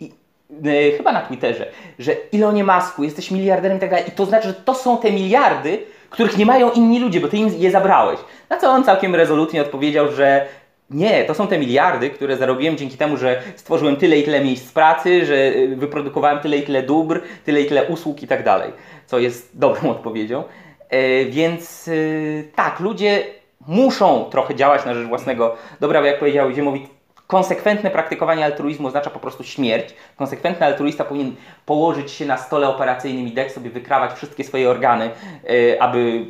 yy, 0.00 0.92
chyba 0.96 1.12
na 1.12 1.20
Twitterze, 1.20 1.66
że 1.98 2.12
Ilonie 2.32 2.64
Masku, 2.64 3.04
jesteś 3.04 3.30
miliarderem 3.30 3.76
i 3.76 3.80
tak 3.80 3.90
dalej. 3.90 4.08
I 4.08 4.10
to 4.10 4.26
znaczy, 4.26 4.48
że 4.48 4.54
to 4.54 4.74
są 4.74 4.98
te 4.98 5.12
miliardy, 5.12 5.78
których 6.10 6.38
nie 6.38 6.46
mają 6.46 6.70
inni 6.70 7.00
ludzie, 7.00 7.20
bo 7.20 7.28
ty 7.28 7.36
im 7.36 7.48
je 7.48 7.70
zabrałeś. 7.70 8.20
Na 8.50 8.56
co 8.56 8.70
on 8.70 8.84
całkiem 8.84 9.14
rezolutnie 9.14 9.62
odpowiedział, 9.62 10.12
że 10.12 10.46
nie, 10.90 11.24
to 11.24 11.34
są 11.34 11.46
te 11.46 11.58
miliardy, 11.58 12.10
które 12.10 12.36
zarobiłem 12.36 12.76
dzięki 12.76 12.96
temu, 12.96 13.16
że 13.16 13.42
stworzyłem 13.56 13.96
tyle 13.96 14.18
i 14.18 14.22
tyle 14.24 14.44
miejsc 14.44 14.72
pracy, 14.72 15.26
że 15.26 15.34
y, 15.34 15.76
wyprodukowałem 15.76 16.40
tyle 16.40 16.56
i 16.56 16.62
tyle 16.62 16.82
dóbr, 16.82 17.20
tyle 17.44 17.60
i 17.60 17.66
tyle 17.66 17.84
usług 17.84 18.22
i 18.22 18.26
tak 18.26 18.44
dalej. 18.44 18.72
Co 19.06 19.18
jest 19.18 19.50
dobrą 19.58 19.90
odpowiedzią. 19.90 20.44
E, 20.88 21.24
więc 21.24 21.88
y, 21.88 22.50
tak, 22.54 22.80
ludzie 22.80 23.24
muszą 23.66 24.24
trochę 24.24 24.54
działać 24.54 24.84
na 24.84 24.94
rzecz 24.94 25.08
własnego 25.08 25.56
dobra, 25.80 26.00
bo 26.00 26.06
jak 26.06 26.18
powiedział 26.18 26.52
Ziemowit, 26.52 26.90
konsekwentne 27.26 27.90
praktykowanie 27.90 28.44
altruizmu 28.44 28.88
oznacza 28.88 29.10
po 29.10 29.18
prostu 29.18 29.44
śmierć. 29.44 29.94
Konsekwentny 30.16 30.66
altruista 30.66 31.04
powinien 31.04 31.36
położyć 31.66 32.10
się 32.10 32.26
na 32.26 32.36
stole 32.36 32.68
operacyjnym 32.68 33.26
i 33.26 33.32
dać 33.32 33.52
sobie 33.52 33.70
wykrawać 33.70 34.12
wszystkie 34.12 34.44
swoje 34.44 34.70
organy, 34.70 35.10
e, 35.74 35.82
aby 35.82 36.26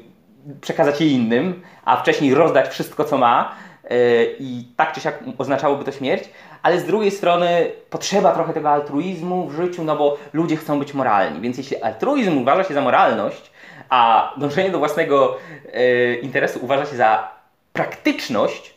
przekazać 0.61 1.01
je 1.01 1.07
innym, 1.07 1.62
a 1.85 1.97
wcześniej 1.97 2.35
rozdać 2.35 2.68
wszystko, 2.68 3.05
co 3.05 3.18
ma. 3.18 3.55
E, 3.90 4.24
I 4.38 4.64
tak 4.77 4.92
czy 4.92 5.01
siak 5.01 5.24
oznaczałoby 5.38 5.85
to 5.85 5.92
śmierć, 5.92 6.24
ale 6.62 6.81
z 6.81 6.85
drugiej 6.85 7.11
strony 7.11 7.70
potrzeba 7.90 8.33
trochę 8.33 8.53
tego 8.53 8.70
altruizmu 8.70 9.48
w 9.48 9.55
życiu, 9.55 9.85
no 9.85 9.96
bo 9.96 10.18
ludzie 10.33 10.57
chcą 10.57 10.79
być 10.79 10.94
moralni. 10.94 11.40
Więc 11.40 11.59
jeśli 11.59 11.83
altruizm 11.83 12.38
uważa 12.38 12.64
się 12.64 12.74
za 12.74 12.81
moralność, 12.81 13.51
a 13.88 14.33
dążenie 14.37 14.70
do 14.70 14.79
własnego 14.79 15.37
e, 15.72 16.14
interesu 16.14 16.59
uważa 16.62 16.87
się 16.87 16.96
za 16.96 17.29
praktyczność, 17.72 18.74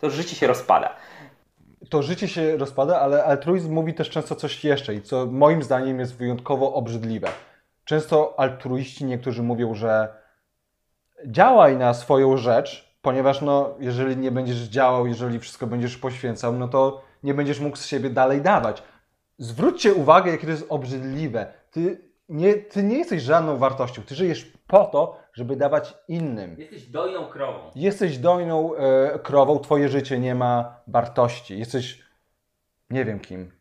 to 0.00 0.10
życie 0.10 0.36
się 0.36 0.46
rozpada. 0.46 0.96
To 1.90 2.02
życie 2.02 2.28
się 2.28 2.56
rozpada, 2.56 3.00
ale 3.00 3.24
altruizm 3.24 3.72
mówi 3.72 3.94
też 3.94 4.10
często 4.10 4.34
coś 4.34 4.64
jeszcze 4.64 4.94
i 4.94 5.02
co 5.02 5.26
moim 5.26 5.62
zdaniem 5.62 6.00
jest 6.00 6.16
wyjątkowo 6.16 6.74
obrzydliwe. 6.74 7.28
Często 7.84 8.34
altruiści 8.40 9.04
niektórzy 9.04 9.42
mówią, 9.42 9.74
że 9.74 10.08
działaj 11.26 11.76
na 11.76 11.94
swoją 11.94 12.36
rzecz, 12.36 12.87
ponieważ 13.02 13.42
no, 13.42 13.74
jeżeli 13.80 14.16
nie 14.16 14.30
będziesz 14.30 14.58
działał, 14.58 15.06
jeżeli 15.06 15.38
wszystko 15.38 15.66
będziesz 15.66 15.96
poświęcał, 15.96 16.52
no 16.52 16.68
to 16.68 17.02
nie 17.22 17.34
będziesz 17.34 17.60
mógł 17.60 17.76
z 17.76 17.86
siebie 17.86 18.10
dalej 18.10 18.40
dawać. 18.40 18.82
Zwróćcie 19.38 19.94
uwagę, 19.94 20.30
jakie 20.30 20.44
to 20.44 20.50
jest 20.50 20.66
obrzydliwe. 20.68 21.52
Ty 21.70 22.08
nie, 22.28 22.54
ty 22.54 22.82
nie 22.82 22.98
jesteś 22.98 23.22
żadną 23.22 23.56
wartością. 23.56 24.02
Ty 24.02 24.14
żyjesz 24.14 24.52
po 24.66 24.84
to, 24.84 25.20
żeby 25.32 25.56
dawać 25.56 25.94
innym. 26.08 26.56
Jesteś 26.58 26.86
dojną 26.86 27.26
krową. 27.26 27.70
Jesteś 27.74 28.18
dojną 28.18 28.74
e, 28.74 29.18
krową, 29.18 29.58
twoje 29.58 29.88
życie 29.88 30.18
nie 30.18 30.34
ma 30.34 30.80
wartości. 30.86 31.58
Jesteś 31.58 32.02
nie 32.90 33.04
wiem 33.04 33.20
kim. 33.20 33.52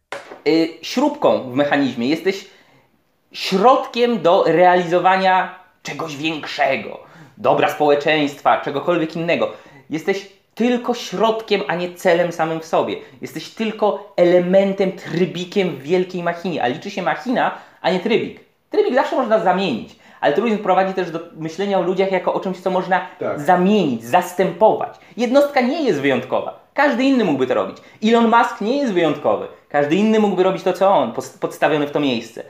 Yy, 0.46 0.68
śrubką 0.82 1.52
w 1.52 1.56
mechanizmie. 1.56 2.08
Jesteś 2.08 2.50
środkiem 3.32 4.22
do 4.22 4.44
realizowania 4.44 5.60
czegoś 5.84 6.18
większego, 6.18 7.00
dobra 7.38 7.70
społeczeństwa, 7.70 8.62
czegokolwiek 8.62 9.16
innego. 9.16 9.52
Jesteś 9.90 10.30
tylko 10.56 10.94
środkiem, 10.94 11.62
a 11.68 11.76
nie 11.76 11.94
celem 11.94 12.32
samym 12.32 12.60
w 12.60 12.66
sobie. 12.66 12.96
Jesteś 13.22 13.50
tylko 13.50 14.14
elementem, 14.16 14.92
trybikiem 14.92 15.70
w 15.70 15.82
wielkiej 15.82 16.24
machinie, 16.24 16.64
a 16.64 16.68
liczy 16.68 16.92
się 16.92 17.02
machina, 17.02 17.52
a 17.82 17.92
nie 17.92 18.00
trybik. 18.00 18.40
Trybik 18.70 18.96
zawsze 18.96 19.16
można 19.16 19.40
zamienić, 19.40 19.96
ale 20.22 20.34
truizm 20.34 20.58
prowadzi 20.58 20.94
też 20.94 21.12
do 21.12 21.20
myślenia 21.36 21.80
o 21.80 21.82
ludziach 21.82 22.12
jako 22.12 22.34
o 22.34 22.40
czymś, 22.40 22.58
co 22.58 22.70
można 22.70 23.08
tak. 23.20 23.40
zamienić, 23.40 24.04
zastępować. 24.04 24.96
Jednostka 25.18 25.62
nie 25.62 25.84
jest 25.84 26.02
wyjątkowa. 26.02 26.60
Każdy 26.74 27.04
inny 27.04 27.24
mógłby 27.24 27.48
to 27.48 27.54
robić. 27.54 27.78
Elon 28.04 28.28
Musk 28.28 28.62
nie 28.62 28.78
jest 28.78 28.94
wyjątkowy. 28.94 29.48
Każdy 29.70 29.96
inny 29.96 30.20
mógłby 30.20 30.44
robić 30.44 30.64
to, 30.64 30.74
co 30.74 30.90
on, 30.90 31.14
podstawiony 31.40 31.88
w 31.88 31.92
to 31.92 32.00
miejsce. 32.00 32.44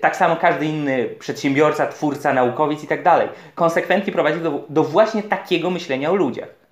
Tak 0.00 0.16
samo 0.16 0.36
każdy 0.36 0.66
inny 0.66 1.08
przedsiębiorca, 1.18 1.86
twórca, 1.86 2.32
naukowiec 2.32 2.84
i 2.84 2.86
tak 2.86 3.02
dalej. 3.02 3.28
Konsekwentnie 3.54 4.12
prowadzi 4.12 4.40
do, 4.40 4.64
do 4.68 4.84
właśnie 4.84 5.22
takiego 5.22 5.70
myślenia 5.70 6.10
o 6.10 6.14
ludziach. 6.14 6.64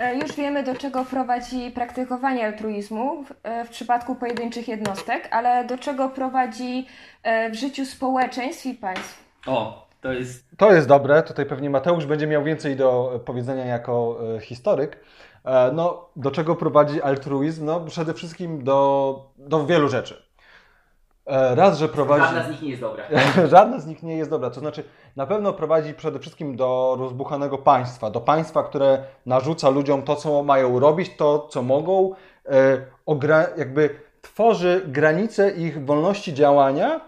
E, 0.00 0.14
już 0.14 0.32
wiemy, 0.32 0.62
do 0.62 0.74
czego 0.74 1.04
prowadzi 1.04 1.70
praktykowanie 1.70 2.46
altruizmu 2.46 3.24
w, 3.24 3.32
e, 3.42 3.64
w, 3.64 3.70
przypadku 3.70 4.14
pojedynczych 4.14 4.68
jednostek, 4.68 5.28
ale 5.30 5.64
do 5.64 5.78
czego 5.78 6.08
prowadzi 6.08 6.86
e, 7.22 7.50
w 7.50 7.54
życiu 7.54 7.84
społeczeństw 7.84 8.66
i 8.66 8.74
państw. 8.74 9.24
O, 9.46 9.88
to 10.00 10.12
jest. 10.12 10.44
To 10.56 10.72
jest 10.72 10.88
dobre. 10.88 11.22
Tutaj 11.22 11.46
pewnie 11.46 11.70
Mateusz 11.70 12.06
będzie 12.06 12.26
miał 12.26 12.44
więcej 12.44 12.76
do 12.76 13.20
powiedzenia 13.24 13.64
jako 13.64 14.18
historyk. 14.40 14.98
No, 15.72 16.08
do 16.16 16.30
czego 16.30 16.56
prowadzi 16.56 17.02
altruizm? 17.02 17.64
No, 17.64 17.80
przede 17.80 18.14
wszystkim 18.14 18.64
do, 18.64 19.30
do 19.36 19.66
wielu 19.66 19.88
rzeczy. 19.88 20.25
E, 21.26 21.54
raz, 21.54 21.78
że 21.78 21.88
prowadzi. 21.88 22.34
Żadna 22.34 22.42
z 22.42 22.50
nich 22.50 22.62
nie 22.62 22.68
jest 22.70 22.80
dobra. 22.80 23.04
Żadna 23.54 23.78
z 23.78 23.86
nich 23.86 24.02
nie 24.02 24.16
jest 24.16 24.30
dobra. 24.30 24.50
To 24.50 24.60
znaczy, 24.60 24.84
na 25.16 25.26
pewno 25.26 25.52
prowadzi 25.52 25.94
przede 25.94 26.18
wszystkim 26.18 26.56
do 26.56 26.96
rozbuchanego 26.98 27.58
państwa, 27.58 28.10
do 28.10 28.20
państwa, 28.20 28.62
które 28.62 29.04
narzuca 29.26 29.68
ludziom 29.68 30.02
to, 30.02 30.16
co 30.16 30.42
mają 30.42 30.78
robić, 30.78 31.16
to, 31.16 31.48
co 31.50 31.62
mogą, 31.62 32.14
e, 32.48 33.56
jakby 33.56 33.90
tworzy 34.22 34.82
granice 34.86 35.50
ich 35.50 35.84
wolności 35.84 36.34
działania 36.34 37.00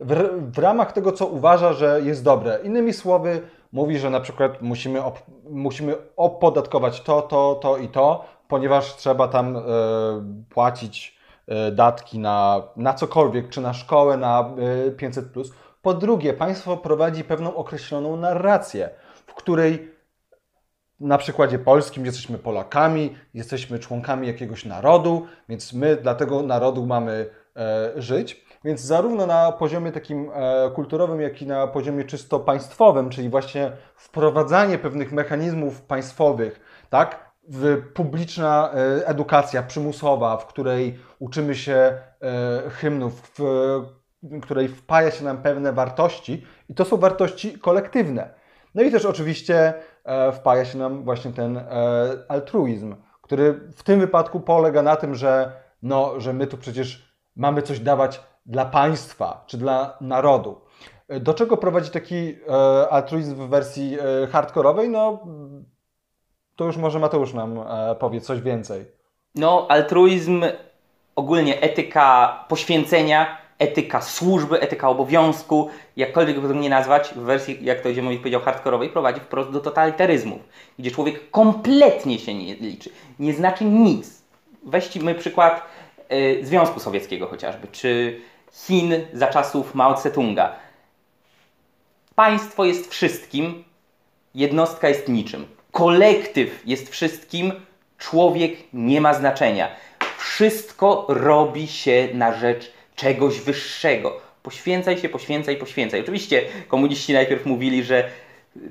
w, 0.00 0.28
w 0.54 0.58
ramach 0.58 0.92
tego, 0.92 1.12
co 1.12 1.26
uważa, 1.26 1.72
że 1.72 2.00
jest 2.04 2.24
dobre. 2.24 2.58
Innymi 2.64 2.92
słowy, 2.92 3.40
mówi, 3.72 3.98
że 3.98 4.10
na 4.10 4.20
przykład 4.20 4.62
musimy, 4.62 5.04
op, 5.04 5.18
musimy 5.50 5.94
opodatkować 6.16 7.00
to, 7.00 7.22
to, 7.22 7.58
to 7.62 7.76
i 7.76 7.88
to, 7.88 8.24
ponieważ 8.48 8.96
trzeba 8.96 9.28
tam 9.28 9.56
e, 9.56 9.60
płacić 10.50 11.15
datki 11.72 12.18
na, 12.18 12.62
na 12.76 12.94
cokolwiek, 12.94 13.48
czy 13.48 13.60
na 13.60 13.74
szkołę, 13.74 14.16
na 14.16 14.50
500, 14.96 15.24
e, 15.24 15.40
Po 15.82 15.94
drugie, 15.94 16.32
państwo 16.32 16.76
prowadzi 16.76 17.24
pewną 17.24 17.54
określoną 17.54 18.16
narrację, 18.16 18.90
w 19.26 19.34
której 19.34 19.96
na 21.00 21.18
przykładzie 21.18 21.58
polskim 21.58 22.06
jesteśmy 22.06 22.38
Polakami, 22.38 23.16
jesteśmy 23.34 23.78
członkami 23.78 24.26
jakiegoś 24.26 24.64
narodu, 24.64 25.26
więc 25.48 25.72
my 25.72 25.96
dla 25.96 26.14
tego 26.14 26.42
narodu 26.42 26.86
mamy 26.86 27.30
e, 27.56 27.92
żyć. 27.96 28.46
Więc 28.64 28.80
zarówno 28.80 29.26
na 29.26 29.52
poziomie 29.52 29.92
takim 29.92 30.30
e, 30.34 30.70
kulturowym, 30.70 31.20
jak 31.20 31.42
i 31.42 31.46
na 31.46 31.66
poziomie 31.66 32.04
czysto 32.04 32.40
państwowym, 32.40 33.10
czyli 33.10 33.28
właśnie 33.28 33.72
wprowadzanie 33.96 34.78
pewnych 34.78 35.12
mechanizmów 35.12 35.82
państwowych, 35.82 36.60
tak, 36.90 37.25
publiczna 37.94 38.70
e, 38.74 39.06
edukacja 39.06 39.62
przymusowa, 39.62 40.36
w 40.36 40.46
której 40.46 40.98
uczymy 41.18 41.54
się 41.54 41.72
e, 41.74 42.00
hymnów, 42.70 43.32
w 43.38 44.40
której 44.42 44.68
wpaja 44.68 45.10
się 45.10 45.24
nam 45.24 45.42
pewne 45.42 45.72
wartości 45.72 46.46
i 46.68 46.74
to 46.74 46.84
są 46.84 46.96
wartości 46.96 47.58
kolektywne. 47.58 48.34
No 48.74 48.82
i 48.82 48.90
też 48.90 49.04
oczywiście 49.04 49.74
e, 50.04 50.32
wpaja 50.32 50.64
się 50.64 50.78
nam 50.78 51.04
właśnie 51.04 51.32
ten 51.32 51.60
altruizm, 52.28 52.96
który 53.22 53.52
w 53.76 53.82
tym 53.82 54.00
wypadku 54.00 54.40
polega 54.40 54.82
na 54.82 54.96
tym, 54.96 55.14
że, 55.14 55.52
no, 55.82 56.20
że 56.20 56.32
my 56.32 56.46
tu 56.46 56.56
przecież 56.56 57.16
mamy 57.36 57.62
coś 57.62 57.80
dawać 57.80 58.20
dla 58.46 58.64
państwa 58.64 59.44
czy 59.46 59.58
dla 59.58 59.98
narodu. 60.00 60.60
Do 61.20 61.34
czego 61.34 61.56
prowadzi 61.56 61.90
taki 61.90 62.38
altruizm 62.90 63.34
w 63.34 63.48
wersji 63.48 63.98
hardkorowej? 64.32 64.88
No, 64.88 65.26
to 66.56 66.64
już 66.64 66.76
może 66.76 66.98
Mateusz 66.98 67.34
nam 67.34 67.60
powie 67.98 68.20
coś 68.20 68.40
więcej. 68.40 68.84
No, 69.34 69.66
altruizm, 69.68 70.44
ogólnie 71.16 71.60
etyka 71.60 72.44
poświęcenia, 72.48 73.38
etyka 73.58 74.00
służby, 74.00 74.60
etyka 74.60 74.88
obowiązku, 74.88 75.70
jakkolwiek 75.96 76.40
by 76.40 76.48
to 76.48 76.54
nie 76.54 76.70
nazwać, 76.70 77.08
w 77.08 77.18
wersji, 77.18 77.58
jak 77.62 77.80
to 77.80 77.94
Ziemowit 77.94 78.18
powiedział, 78.20 78.40
hardkorowej, 78.40 78.88
prowadzi 78.88 79.20
wprost 79.20 79.50
do 79.50 79.60
totalitaryzmów, 79.60 80.40
gdzie 80.78 80.90
człowiek 80.90 81.30
kompletnie 81.30 82.18
się 82.18 82.34
nie 82.34 82.54
liczy, 82.54 82.90
nie 83.18 83.34
znaczy 83.34 83.64
nic. 83.64 84.22
Weźmy 84.64 85.14
przykład 85.14 85.62
y, 86.12 86.40
Związku 86.42 86.80
Sowieckiego 86.80 87.26
chociażby, 87.26 87.68
czy 87.68 88.20
Chin 88.52 88.94
za 89.12 89.26
czasów 89.26 89.74
Mao 89.74 89.94
Tse-tunga. 89.94 90.48
Państwo 92.14 92.64
jest 92.64 92.90
wszystkim, 92.90 93.64
jednostka 94.34 94.88
jest 94.88 95.08
niczym. 95.08 95.55
Kolektyw 95.76 96.62
jest 96.66 96.90
wszystkim, 96.90 97.52
człowiek 97.98 98.52
nie 98.72 99.00
ma 99.00 99.14
znaczenia. 99.14 99.68
Wszystko 100.18 101.06
robi 101.08 101.66
się 101.66 102.08
na 102.14 102.32
rzecz 102.32 102.72
czegoś 102.94 103.40
wyższego. 103.40 104.20
Poświęcaj 104.42 104.98
się, 104.98 105.08
poświęcaj, 105.08 105.56
poświęcaj. 105.56 106.00
Oczywiście 106.00 106.42
komuniści 106.68 107.12
najpierw 107.12 107.46
mówili, 107.46 107.84
że 107.84 108.04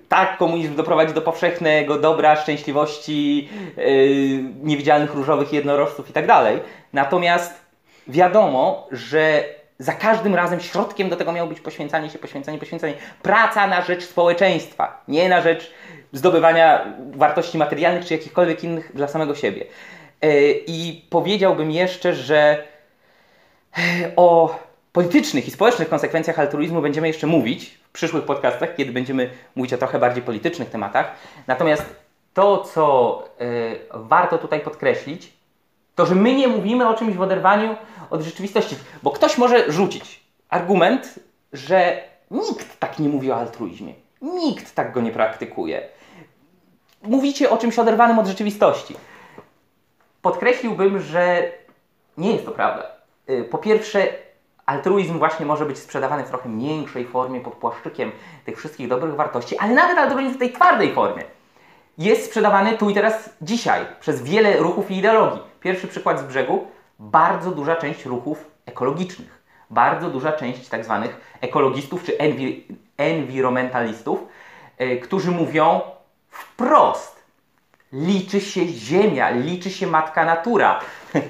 tak, 0.09 0.37
komunizm 0.37 0.75
doprowadzi 0.75 1.13
do 1.13 1.21
powszechnego 1.21 1.99
dobra, 1.99 2.35
szczęśliwości, 2.35 3.49
yy, 3.77 3.85
niewidzialnych 4.63 5.13
różowych 5.13 5.53
jednorożców 5.53 6.09
i 6.09 6.13
tak 6.13 6.27
dalej. 6.27 6.59
Natomiast 6.93 7.53
wiadomo, 8.07 8.87
że 8.91 9.43
za 9.79 9.93
każdym 9.93 10.35
razem 10.35 10.59
środkiem 10.59 11.09
do 11.09 11.15
tego 11.15 11.31
miało 11.31 11.49
być 11.49 11.59
poświęcanie 11.59 12.09
się, 12.09 12.19
poświęcanie, 12.19 12.57
poświęcanie. 12.57 12.93
Praca 13.21 13.67
na 13.67 13.81
rzecz 13.81 14.03
społeczeństwa, 14.03 15.01
nie 15.07 15.29
na 15.29 15.41
rzecz 15.41 15.71
zdobywania 16.11 16.85
wartości 17.11 17.57
materialnych 17.57 18.05
czy 18.05 18.13
jakichkolwiek 18.13 18.63
innych 18.63 18.91
dla 18.95 19.07
samego 19.07 19.35
siebie. 19.35 19.65
Yy, 20.21 20.29
I 20.67 21.05
powiedziałbym 21.09 21.71
jeszcze, 21.71 22.13
że 22.13 22.63
o 24.15 24.59
politycznych 24.93 25.47
i 25.47 25.51
społecznych 25.51 25.89
konsekwencjach 25.89 26.39
altruizmu 26.39 26.81
będziemy 26.81 27.07
jeszcze 27.07 27.27
mówić 27.27 27.79
w 27.89 27.91
przyszłych 27.91 28.23
podcastach, 28.23 28.75
kiedy 28.75 28.91
będziemy 28.91 29.29
mówić 29.55 29.73
o 29.73 29.77
trochę 29.77 29.99
bardziej 29.99 30.23
politycznych 30.23 30.69
tematach. 30.69 31.11
Natomiast 31.47 31.95
to, 32.33 32.57
co 32.57 33.23
y, 33.41 33.79
warto 33.93 34.37
tutaj 34.37 34.59
podkreślić, 34.59 35.33
to, 35.95 36.05
że 36.05 36.15
my 36.15 36.35
nie 36.35 36.47
mówimy 36.47 36.89
o 36.89 36.93
czymś 36.93 37.15
w 37.15 37.21
oderwaniu 37.21 37.75
od 38.09 38.21
rzeczywistości, 38.21 38.75
bo 39.03 39.11
ktoś 39.11 39.37
może 39.37 39.71
rzucić 39.71 40.19
argument, 40.49 41.19
że 41.53 42.03
nikt 42.31 42.79
tak 42.79 42.99
nie 42.99 43.09
mówi 43.09 43.31
o 43.31 43.35
altruizmie. 43.35 43.93
Nikt 44.21 44.75
tak 44.75 44.91
go 44.91 45.01
nie 45.01 45.11
praktykuje. 45.11 45.89
Mówicie 47.03 47.49
o 47.49 47.57
czymś 47.57 47.79
oderwanym 47.79 48.19
od 48.19 48.27
rzeczywistości. 48.27 48.95
Podkreśliłbym, 50.21 50.99
że 50.99 51.51
nie 52.17 52.31
jest 52.31 52.45
to 52.45 52.51
prawda. 52.51 52.87
Y, 53.29 53.43
po 53.43 53.57
pierwsze, 53.57 54.07
altruizm 54.65 55.17
właśnie 55.17 55.45
może 55.45 55.65
być 55.65 55.77
sprzedawany 55.77 56.23
w 56.23 56.29
trochę 56.29 56.49
mniejszej 56.49 57.05
formie 57.05 57.41
pod 57.41 57.53
płaszczykiem 57.53 58.11
tych 58.45 58.57
wszystkich 58.57 58.87
dobrych 58.87 59.15
wartości, 59.15 59.57
ale 59.57 59.73
nawet 59.73 59.97
altruizm 59.97 60.33
w 60.33 60.39
tej 60.39 60.53
twardej 60.53 60.93
formie 60.93 61.23
jest 61.97 62.25
sprzedawany 62.25 62.77
tu 62.77 62.89
i 62.89 62.93
teraz 62.93 63.29
dzisiaj 63.41 63.85
przez 63.99 64.23
wiele 64.23 64.57
ruchów 64.57 64.91
i 64.91 64.97
ideologii. 64.97 65.41
Pierwszy 65.59 65.87
przykład 65.87 66.19
z 66.19 66.23
brzegu, 66.23 66.67
bardzo 66.99 67.51
duża 67.51 67.75
część 67.75 68.05
ruchów 68.05 68.51
ekologicznych, 68.65 69.43
bardzo 69.69 70.09
duża 70.09 70.31
część 70.31 70.69
tak 70.69 70.85
zwanych 70.85 71.37
ekologistów 71.41 72.03
czy 72.03 72.17
environmentalistów, 72.97 74.19
yy, 74.79 74.97
którzy 74.97 75.31
mówią 75.31 75.81
wprost, 76.29 77.23
liczy 77.93 78.41
się 78.41 78.67
ziemia, 78.67 79.29
liczy 79.29 79.69
się 79.69 79.87
matka 79.87 80.25
natura. 80.25 80.79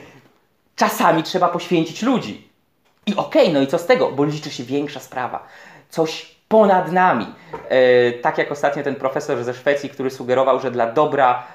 Czasami 0.75 1.23
trzeba 1.23 1.49
poświęcić 1.49 2.01
ludzi. 2.01 2.47
I 3.05 3.15
okej, 3.15 3.41
okay, 3.41 3.53
no 3.53 3.61
i 3.61 3.67
co 3.67 3.77
z 3.77 3.85
tego? 3.85 4.11
Bo 4.11 4.25
liczy 4.25 4.51
się 4.51 4.63
większa 4.63 4.99
sprawa. 4.99 5.47
Coś 5.89 6.35
ponad 6.47 6.91
nami. 6.91 7.25
E, 7.69 8.11
tak 8.11 8.37
jak 8.37 8.51
ostatnio 8.51 8.83
ten 8.83 8.95
profesor 8.95 9.43
ze 9.43 9.53
Szwecji, 9.53 9.89
który 9.89 10.11
sugerował, 10.11 10.59
że 10.59 10.71
dla 10.71 10.91
dobra 10.91 11.47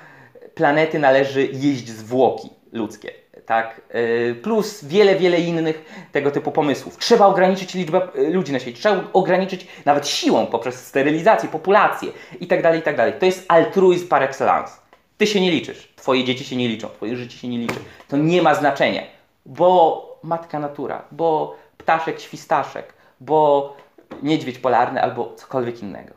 planety 0.55 0.99
należy 0.99 1.47
jeść 1.47 1.89
zwłoki 1.89 2.51
ludzkie. 2.73 3.20
Tak? 3.51 3.81
E, 3.89 4.35
plus 4.35 4.85
wiele, 4.85 5.17
wiele 5.17 5.41
innych 5.41 6.07
tego 6.13 6.31
typu 6.31 6.53
pomysłów. 6.53 6.99
Trzeba 6.99 7.27
ograniczyć 7.27 7.75
liczbę 7.75 8.09
e, 8.15 8.31
ludzi 8.31 8.53
na 8.53 8.59
świecie, 8.59 8.79
trzeba 8.79 9.05
ograniczyć 9.13 9.67
nawet 9.85 10.09
siłą 10.09 10.47
poprzez 10.47 10.87
sterylizację, 10.87 11.49
populację 11.49 12.13
itd., 12.41 12.63
tak 12.63 12.75
itd. 12.75 12.97
Tak 12.97 13.19
to 13.19 13.27
jest 13.27 13.45
altruizm 13.49 14.09
par 14.09 14.23
excellence. 14.23 14.73
Ty 15.19 15.27
się 15.27 15.41
nie 15.41 15.51
liczysz, 15.51 15.93
twoje 15.97 16.25
dzieci 16.25 16.45
się 16.45 16.57
nie 16.57 16.69
liczą, 16.69 16.89
twoje 16.89 17.17
życie 17.17 17.39
się 17.39 17.49
nie 17.49 17.59
liczy. 17.59 17.79
To 18.09 18.17
nie 18.17 18.43
ma 18.43 18.55
znaczenia, 18.55 19.03
bo 19.47 20.21
matka 20.23 20.59
natura, 20.59 21.05
bo 21.13 21.57
ptaszek, 21.79 22.21
świstaszek, 22.21 22.95
bo 23.21 23.77
niedźwiedź 24.23 24.59
polarny 24.59 25.03
albo 25.03 25.35
cokolwiek 25.37 25.83
innego. 25.83 26.15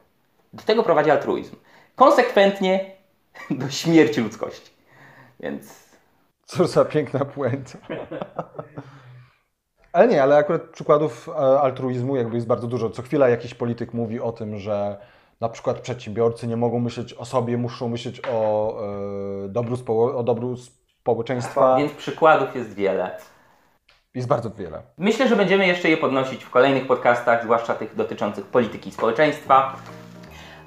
Do 0.54 0.64
tego 0.64 0.84
prowadzi 0.84 1.12
altruizm. 1.12 1.56
Konsekwentnie 1.96 2.86
do 3.50 3.70
śmierci 3.70 4.22
ludzkości. 4.22 4.72
Więc. 5.40 5.83
Cóż 6.54 6.68
za 6.68 6.86
piękna 6.86 7.26
puenta. 7.26 7.78
Ale 9.94 10.08
nie, 10.08 10.24
ale 10.24 10.38
akurat 10.38 10.62
przykładów 10.62 11.30
e, 11.30 11.32
altruizmu 11.36 12.16
jakby 12.16 12.36
jest 12.36 12.48
bardzo 12.48 12.68
dużo. 12.68 12.90
Co 12.90 13.02
chwila 13.02 13.30
jakiś 13.30 13.54
polityk 13.54 13.94
mówi 13.94 14.20
o 14.20 14.32
tym, 14.32 14.60
że 14.60 14.98
na 15.42 15.50
przykład 15.50 15.80
przedsiębiorcy 15.80 16.48
nie 16.48 16.58
mogą 16.58 16.80
myśleć 16.80 17.14
o 17.14 17.26
sobie, 17.26 17.58
muszą 17.58 17.90
myśleć 17.90 18.22
o, 18.32 18.78
e, 19.46 19.50
dobru, 19.50 19.78
spo, 19.78 20.18
o 20.18 20.24
dobru 20.24 20.58
społeczeństwa. 21.02 21.76
Więc 21.78 21.92
przykładów 21.92 22.56
jest 22.56 22.74
wiele. 22.74 23.18
Jest 24.14 24.28
bardzo 24.28 24.50
wiele. 24.50 24.82
Myślę, 24.98 25.28
że 25.28 25.36
będziemy 25.36 25.68
jeszcze 25.68 25.90
je 25.90 25.98
podnosić 25.98 26.44
w 26.44 26.50
kolejnych 26.50 26.88
podcastach, 26.88 27.44
zwłaszcza 27.44 27.76
tych 27.76 27.96
dotyczących 27.96 28.46
polityki 28.46 28.92
społeczeństwa. 28.92 29.76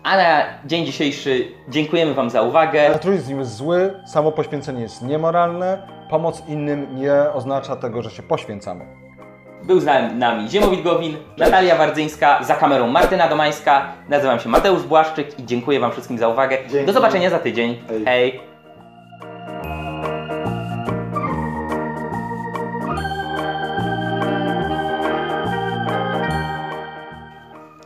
A 0.07 0.17
na 0.17 0.43
dzień 0.65 0.87
dzisiejszy 0.87 1.49
dziękujemy 1.69 2.15
Wam 2.15 2.31
za 2.31 2.43
uwagę. 2.43 2.89
Altruizm 2.89 3.39
jest 3.39 3.57
zły, 3.57 3.95
samo 4.05 4.33
poświęcenie 4.33 4.83
jest 4.83 5.03
niemoralne, 5.03 5.89
pomoc 6.11 6.43
innym 6.49 6.97
nie 6.97 7.13
oznacza 7.35 7.77
tego, 7.77 8.03
że 8.03 8.11
się 8.11 8.23
poświęcamy. 8.23 8.85
Był 9.63 9.81
z 9.81 9.85
nami 10.15 10.51
Ziemowit 10.51 10.83
Gowin, 10.83 11.17
Natalia 11.39 11.77
Wardzyńska, 11.77 12.45
za 12.45 12.55
kamerą 12.55 12.87
Martyna 12.87 13.29
Domańska. 13.29 13.93
Nazywam 14.09 14.41
się 14.41 14.49
Mateusz 14.49 14.83
Błaszczyk 14.83 15.39
i 15.39 15.45
dziękuję 15.45 15.81
Wam 15.81 15.93
wszystkim 15.93 16.19
za 16.19 16.29
uwagę. 16.29 16.59
Dzięki. 16.69 16.87
Do 16.87 16.93
zobaczenia 16.93 17.31
za 17.31 17.39
tydzień. 17.39 17.83
Hej. 17.89 18.05
Hej. 18.05 18.41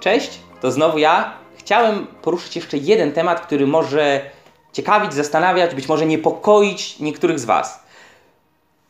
Cześć, 0.00 0.40
to 0.60 0.70
znowu 0.70 0.98
ja. 0.98 1.40
Chciałem 1.60 2.06
poruszyć 2.06 2.56
jeszcze 2.56 2.76
jeden 2.76 3.12
temat, 3.12 3.40
który 3.40 3.66
może 3.66 4.30
ciekawić, 4.72 5.14
zastanawiać, 5.14 5.74
być 5.74 5.88
może 5.88 6.06
niepokoić 6.06 6.98
niektórych 6.98 7.38
z 7.38 7.44
Was. 7.44 7.84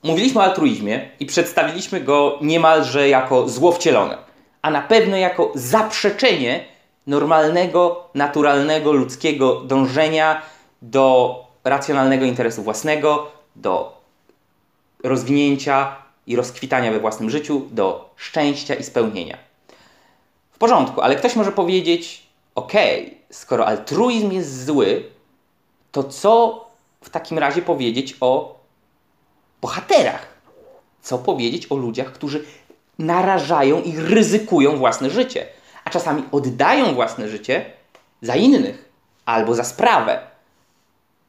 Mówiliśmy 0.02 0.40
o 0.40 0.44
altruizmie 0.44 1.09
i 1.20 1.26
przedstawiliśmy 1.26 2.00
go 2.00 2.38
niemalże 2.40 3.09
jako 3.09 3.48
zło 3.48 3.72
wcielone, 3.72 4.18
a 4.62 4.70
na 4.70 4.83
pewno 4.83 5.16
jako 5.16 5.52
zaprzeczenie 5.54 6.64
normalnego, 7.06 8.09
naturalnego, 8.14 8.92
ludzkiego 8.92 9.61
dążenia 9.61 10.42
do 10.83 11.35
racjonalnego 11.64 12.24
interesu 12.24 12.62
własnego, 12.62 13.30
do 13.56 14.00
rozwinięcia 15.04 15.96
i 16.26 16.37
rozkwitania 16.37 16.92
we 16.92 17.00
własnym 17.00 17.30
życiu, 17.30 17.62
do 17.70 18.11
szczęścia 18.16 18.74
i 18.74 18.83
spełnienia. 18.83 19.38
porządku, 20.59 21.00
ale 21.00 21.16
ktoś 21.16 21.37
może 21.37 21.52
powiedzieć, 21.52 22.29
okej, 22.54 23.18
skoro 23.30 23.66
altruizm 23.66 24.32
jest 24.32 24.64
zły, 24.64 25.04
to 25.92 26.04
co 26.04 26.64
w 27.00 27.10
takim 27.10 27.38
razie 27.38 27.62
powiedzieć 27.62 28.16
o 28.20 28.60
bohaterach? 29.60 30.26
Co 31.02 31.18
powiedzieć 31.18 31.66
o 31.72 31.76
ludziach, 31.76 32.12
którzy 32.12 32.44
narażają 32.98 33.82
i 33.82 33.96
ryzykują 33.96 34.76
własne 34.76 35.10
życie, 35.10 35.46
a 35.84 35.90
czasami 35.90 36.22
oddają 36.32 36.94
własne 36.94 37.28
życie 37.28 37.64
za 38.22 38.34
innych 38.34 38.90
albo 39.24 39.54
za 39.54 39.64
sprawę? 39.64 40.20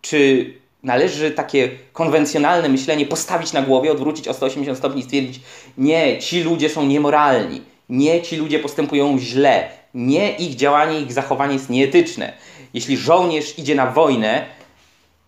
Czy 0.02 0.54
należy 0.84 1.32
takie 1.32 1.70
konwencjonalne 1.94 2.70
myślenie 2.70 3.06
postawić 3.06 3.54
na 3.54 3.62
głowie, 3.62 3.92
odwrócić 3.92 4.28
o 4.28 4.34
180 4.34 4.78
stopni 4.78 5.02
i 5.02 5.04
stwierdzić: 5.04 5.42
Nie, 5.78 6.20
ci 6.20 6.44
ludzie 6.44 6.70
są 6.70 6.86
niemoralni, 6.86 7.62
nie, 7.90 8.22
ci 8.22 8.38
ludzie 8.38 8.60
postępują 8.60 9.20
źle, 9.20 9.70
nie, 9.94 10.36
ich 10.36 10.56
działanie, 10.56 11.00
ich 11.00 11.14
zachowanie 11.14 11.54
jest 11.54 11.70
nieetyczne. 11.70 12.34
Jeśli 12.74 12.98
żołnierz 12.98 13.60
idzie 13.60 13.76
na 13.76 13.88
wojnę, 13.88 14.46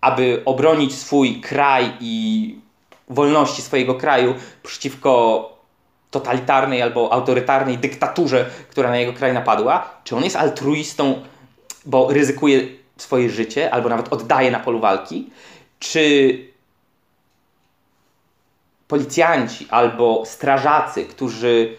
aby 0.00 0.42
obronić 0.44 0.94
swój 0.94 1.40
kraj 1.40 1.92
i 2.00 2.54
wolności 3.08 3.62
swojego 3.62 3.94
kraju 3.94 4.34
przeciwko 4.62 5.50
totalitarnej 6.10 6.82
albo 6.82 7.12
autorytarnej 7.12 7.78
dyktaturze, 7.78 8.50
która 8.70 8.90
na 8.90 8.96
jego 8.96 9.12
kraj 9.12 9.32
napadła, 9.32 9.90
czy 10.04 10.16
on 10.16 10.24
jest 10.24 10.36
altruistą, 10.36 11.22
bo 11.86 12.12
ryzykuje 12.12 12.60
swoje 12.96 13.30
życie 13.30 13.70
albo 13.74 13.88
nawet 13.88 14.12
oddaje 14.12 14.50
na 14.50 14.60
polu 14.60 14.80
walki, 14.80 15.30
czy 15.78 16.38
policjanci 18.88 19.66
albo 19.70 20.22
strażacy, 20.26 21.04
którzy 21.04 21.76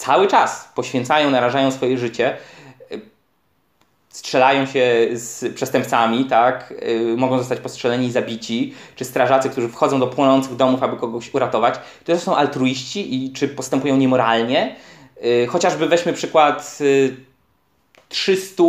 cały 0.00 0.26
czas 0.26 0.68
poświęcają, 0.74 1.30
narażają 1.30 1.70
swoje 1.70 1.98
życie, 1.98 2.36
strzelają 4.08 4.66
się 4.66 5.08
z 5.12 5.54
przestępcami, 5.54 6.24
tak, 6.24 6.74
yy, 6.82 7.16
mogą 7.16 7.38
zostać 7.38 7.60
postrzeleni 7.60 8.06
i 8.06 8.12
zabici, 8.12 8.74
czy 8.96 9.04
strażacy, 9.04 9.50
którzy 9.50 9.68
wchodzą 9.68 10.00
do 10.00 10.06
płonących 10.06 10.56
domów, 10.56 10.82
aby 10.82 10.96
kogoś 10.96 11.34
uratować, 11.34 11.74
to 12.04 12.18
są 12.18 12.36
altruiści 12.36 13.24
i 13.24 13.32
czy 13.32 13.48
postępują 13.48 13.96
niemoralnie. 13.96 14.76
Yy, 15.22 15.46
chociażby 15.46 15.86
weźmy 15.86 16.12
przykład 16.12 16.78
yy, 16.80 17.16
300 18.08 18.62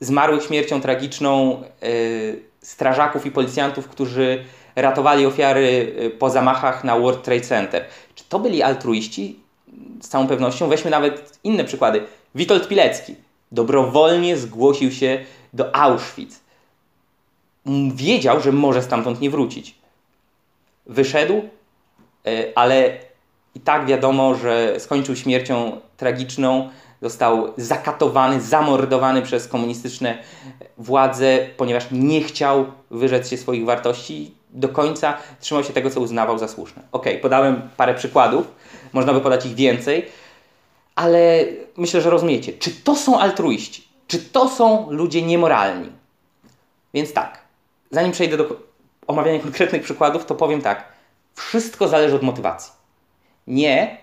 zmarłych 0.00 0.42
śmiercią 0.42 0.80
tragiczną 0.80 1.62
strażaków 2.62 3.26
i 3.26 3.30
policjantów, 3.30 3.88
którzy 3.88 4.44
ratowali 4.76 5.26
ofiary 5.26 5.94
po 6.18 6.30
zamachach 6.30 6.84
na 6.84 6.98
World 6.98 7.22
Trade 7.22 7.40
Center. 7.40 7.84
Czy 8.14 8.24
to 8.28 8.38
byli 8.38 8.62
altruiści? 8.62 9.42
Z 10.02 10.08
całą 10.08 10.26
pewnością. 10.26 10.68
Weźmy 10.68 10.90
nawet 10.90 11.38
inne 11.44 11.64
przykłady. 11.64 12.02
Witold 12.34 12.68
Pilecki 12.68 13.16
dobrowolnie 13.52 14.36
zgłosił 14.36 14.92
się 14.92 15.24
do 15.52 15.76
Auschwitz. 15.76 16.40
Wiedział, 17.94 18.40
że 18.40 18.52
może 18.52 18.82
stamtąd 18.82 19.20
nie 19.20 19.30
wrócić. 19.30 19.74
Wyszedł, 20.86 21.42
e, 22.26 22.52
ale 22.54 22.98
i 23.54 23.60
tak 23.60 23.86
wiadomo, 23.86 24.34
że 24.34 24.80
skończył 24.80 25.16
śmiercią 25.16 25.80
tragiczną. 25.96 26.70
Został 27.02 27.52
zakatowany, 27.56 28.40
zamordowany 28.40 29.22
przez 29.22 29.48
komunistyczne 29.48 30.18
władze, 30.78 31.38
ponieważ 31.56 31.84
nie 31.90 32.22
chciał 32.22 32.66
wyrzec 32.90 33.28
się 33.28 33.36
swoich 33.36 33.64
wartości. 33.64 34.34
Do 34.50 34.68
końca 34.68 35.18
trzymał 35.40 35.64
się 35.64 35.72
tego, 35.72 35.90
co 35.90 36.00
uznawał 36.00 36.38
za 36.38 36.48
słuszne. 36.48 36.82
Ok, 36.92 37.06
podałem 37.22 37.70
parę 37.76 37.94
przykładów, 37.94 38.46
można 38.92 39.12
by 39.12 39.20
podać 39.20 39.46
ich 39.46 39.54
więcej 39.54 40.06
ale 40.94 41.44
myślę, 41.76 42.00
że 42.00 42.10
rozumiecie. 42.10 42.52
Czy 42.52 42.70
to 42.70 42.96
są 42.96 43.20
altruiści? 43.20 43.88
Czy 44.06 44.18
to 44.18 44.48
są 44.48 44.90
ludzie 44.90 45.22
niemoralni? 45.22 45.92
Więc 46.94 47.12
tak, 47.12 47.38
zanim 47.90 48.12
przejdę 48.12 48.36
do 48.36 48.60
omawiania 49.06 49.38
konkretnych 49.38 49.82
przykładów, 49.82 50.26
to 50.26 50.34
powiem 50.34 50.62
tak. 50.62 50.92
Wszystko 51.34 51.88
zależy 51.88 52.16
od 52.16 52.22
motywacji. 52.22 52.72
Nie 53.46 53.98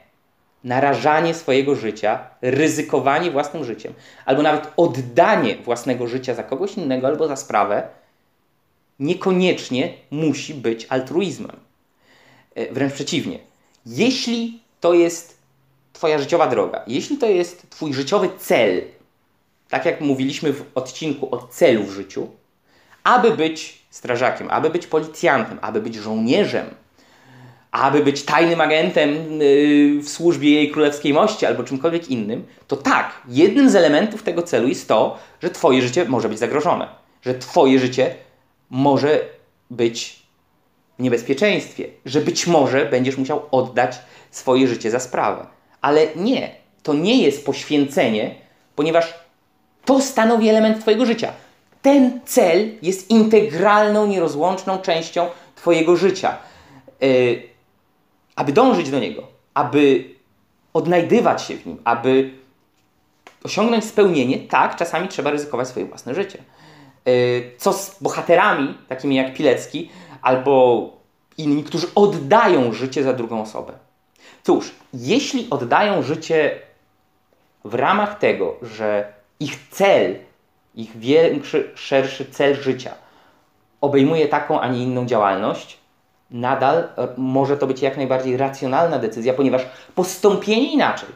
narażanie 0.63 1.33
swojego 1.33 1.75
życia, 1.75 2.19
ryzykowanie 2.41 3.31
własnym 3.31 3.65
życiem, 3.65 3.93
albo 4.25 4.41
nawet 4.41 4.73
oddanie 4.77 5.55
własnego 5.55 6.07
życia 6.07 6.33
za 6.33 6.43
kogoś 6.43 6.77
innego 6.77 7.07
albo 7.07 7.27
za 7.27 7.35
sprawę, 7.35 7.87
niekoniecznie 8.99 9.93
musi 10.11 10.53
być 10.53 10.85
altruizmem. 10.89 11.59
E, 12.55 12.73
wręcz 12.73 12.93
przeciwnie. 12.93 13.39
Jeśli 13.85 14.59
to 14.79 14.93
jest 14.93 15.39
Twoja 15.93 16.19
życiowa 16.19 16.47
droga, 16.47 16.83
jeśli 16.87 17.17
to 17.17 17.25
jest 17.25 17.69
Twój 17.69 17.93
życiowy 17.93 18.29
cel, 18.37 18.81
tak 19.69 19.85
jak 19.85 20.01
mówiliśmy 20.01 20.53
w 20.53 20.65
odcinku 20.75 21.35
o 21.35 21.47
celu 21.47 21.83
w 21.83 21.91
życiu, 21.91 22.27
aby 23.03 23.31
być 23.31 23.81
strażakiem, 23.89 24.47
aby 24.51 24.69
być 24.69 24.87
policjantem, 24.87 25.59
aby 25.61 25.81
być 25.81 25.95
żołnierzem, 25.95 26.65
aby 27.71 28.03
być 28.03 28.23
tajnym 28.23 28.61
agentem 28.61 29.39
yy, 29.39 30.01
w 30.01 30.09
służbie 30.09 30.53
jej 30.53 30.71
królewskiej 30.71 31.13
mości 31.13 31.45
albo 31.45 31.63
czymkolwiek 31.63 32.07
innym, 32.07 32.45
to 32.67 32.75
tak, 32.77 33.21
jednym 33.27 33.69
z 33.69 33.75
elementów 33.75 34.23
tego 34.23 34.43
celu 34.43 34.67
jest 34.67 34.87
to, 34.87 35.19
że 35.43 35.49
Twoje 35.49 35.81
życie 35.81 36.05
może 36.05 36.29
być 36.29 36.39
zagrożone, 36.39 36.87
że 37.21 37.35
Twoje 37.35 37.79
życie 37.79 38.15
może 38.69 39.19
być 39.69 40.18
niebezpieczeństwie, 40.99 41.87
że 42.05 42.21
być 42.21 42.47
może 42.47 42.85
będziesz 42.85 43.17
musiał 43.17 43.41
oddać 43.51 43.99
swoje 44.31 44.67
życie 44.67 44.91
za 44.91 44.99
sprawę. 44.99 45.45
Ale 45.81 46.07
nie, 46.15 46.51
to 46.83 46.93
nie 46.93 47.23
jest 47.23 47.45
poświęcenie, 47.45 48.35
ponieważ 48.75 49.13
to 49.85 50.01
stanowi 50.01 50.49
element 50.49 50.81
Twojego 50.81 51.05
życia. 51.05 51.33
Ten 51.81 52.19
cel 52.25 52.69
jest 52.81 53.09
integralną, 53.09 54.07
nierozłączną 54.07 54.77
częścią 54.77 55.27
Twojego 55.55 55.95
życia. 55.95 56.37
Yy, 57.01 57.43
aby 58.35 58.53
dążyć 58.53 58.89
do 58.89 58.99
niego, 58.99 59.27
aby 59.53 60.03
odnajdywać 60.73 61.41
się 61.41 61.55
w 61.55 61.65
nim, 61.65 61.77
aby 61.83 62.31
osiągnąć 63.43 63.85
spełnienie, 63.85 64.39
tak, 64.39 64.75
czasami 64.75 65.07
trzeba 65.07 65.31
ryzykować 65.31 65.67
swoje 65.67 65.85
własne 65.85 66.15
życie. 66.15 66.43
Yy, 67.05 67.51
co 67.57 67.73
z 67.73 67.97
bohaterami, 68.01 68.77
takimi 68.87 69.15
jak 69.15 69.33
Pilecki, 69.33 69.89
albo 70.21 70.83
inni, 71.37 71.63
którzy 71.63 71.87
oddają 71.95 72.73
życie 72.73 73.03
za 73.03 73.13
drugą 73.13 73.41
osobę? 73.41 73.73
Cóż, 74.43 74.71
jeśli 74.93 75.47
oddają 75.49 76.01
życie 76.01 76.59
w 77.65 77.73
ramach 77.73 78.19
tego, 78.19 78.55
że 78.61 79.13
ich 79.39 79.69
cel, 79.69 80.15
ich 80.75 80.97
większy, 80.97 81.71
szerszy 81.75 82.25
cel 82.25 82.55
życia 82.55 82.93
obejmuje 83.81 84.27
taką, 84.27 84.61
a 84.61 84.67
nie 84.67 84.83
inną 84.83 85.05
działalność, 85.05 85.77
nadal 86.31 86.87
może 87.17 87.57
to 87.57 87.67
być 87.67 87.81
jak 87.81 87.97
najbardziej 87.97 88.37
racjonalna 88.37 88.99
decyzja, 88.99 89.33
ponieważ 89.33 89.65
postąpienie 89.95 90.73
inaczej 90.73 91.09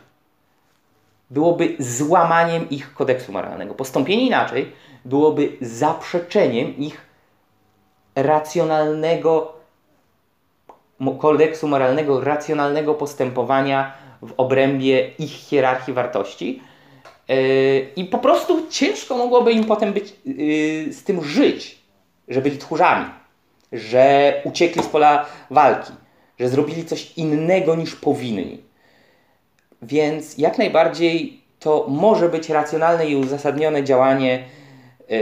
byłoby 1.29 1.75
złamaniem 1.79 2.69
ich 2.69 2.93
kodeksu 2.93 3.31
moralnego. 3.31 3.73
Postąpienie 3.73 4.27
inaczej 4.27 4.71
byłoby 5.05 5.57
zaprzeczeniem 5.61 6.77
ich 6.77 7.12
racjonalnego 8.15 9.53
kodeksu 11.19 11.67
moralnego, 11.67 12.21
racjonalnego 12.21 12.93
postępowania 12.93 13.93
w 14.21 14.33
obrębie 14.37 15.11
ich 15.19 15.31
hierarchii 15.31 15.93
wartości. 15.93 16.61
Yy, 17.27 17.35
I 17.95 18.05
po 18.05 18.17
prostu 18.17 18.67
ciężko 18.69 19.17
mogłoby 19.17 19.51
im 19.51 19.63
potem 19.63 19.93
być 19.93 20.13
yy, 20.25 20.93
z 20.93 21.03
tym 21.03 21.23
żyć, 21.23 21.79
że 22.27 22.41
byli 22.41 22.57
tchórzami, 22.57 23.05
że 23.71 24.33
uciekli 24.43 24.83
z 24.83 24.87
pola 24.87 25.25
walki, 25.49 25.93
że 26.39 26.49
zrobili 26.49 26.85
coś 26.85 27.17
innego 27.17 27.75
niż 27.75 27.95
powinni. 27.95 28.61
Więc 29.81 30.37
jak 30.37 30.57
najbardziej 30.57 31.41
to 31.59 31.85
może 31.89 32.29
być 32.29 32.49
racjonalne 32.49 33.07
i 33.07 33.15
uzasadnione 33.15 33.83
działanie 33.83 34.43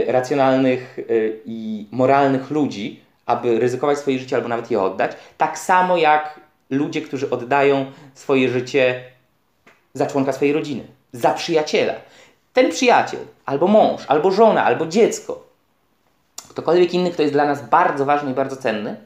racjonalnych 0.06 0.96
i 1.44 1.86
moralnych 1.90 2.50
ludzi, 2.50 3.00
aby 3.26 3.60
ryzykować 3.60 3.98
swoje 3.98 4.18
życie 4.18 4.36
albo 4.36 4.48
nawet 4.48 4.70
je 4.70 4.82
oddać. 4.82 5.12
Tak 5.38 5.58
samo 5.58 5.96
jak 5.96 6.40
ludzie, 6.70 7.02
którzy 7.02 7.30
oddają 7.30 7.86
swoje 8.14 8.48
życie 8.48 9.04
za 9.94 10.06
członka 10.06 10.32
swojej 10.32 10.54
rodziny, 10.54 10.84
za 11.12 11.30
przyjaciela. 11.30 11.94
Ten 12.52 12.70
przyjaciel, 12.70 13.20
albo 13.46 13.66
mąż, 13.66 14.02
albo 14.08 14.30
żona, 14.30 14.64
albo 14.64 14.86
dziecko, 14.86 15.46
ktokolwiek 16.48 16.94
inny, 16.94 17.10
kto 17.10 17.22
jest 17.22 17.34
dla 17.34 17.44
nas 17.44 17.68
bardzo 17.68 18.04
ważny 18.04 18.30
i 18.30 18.34
bardzo 18.34 18.56
cenny, 18.56 18.96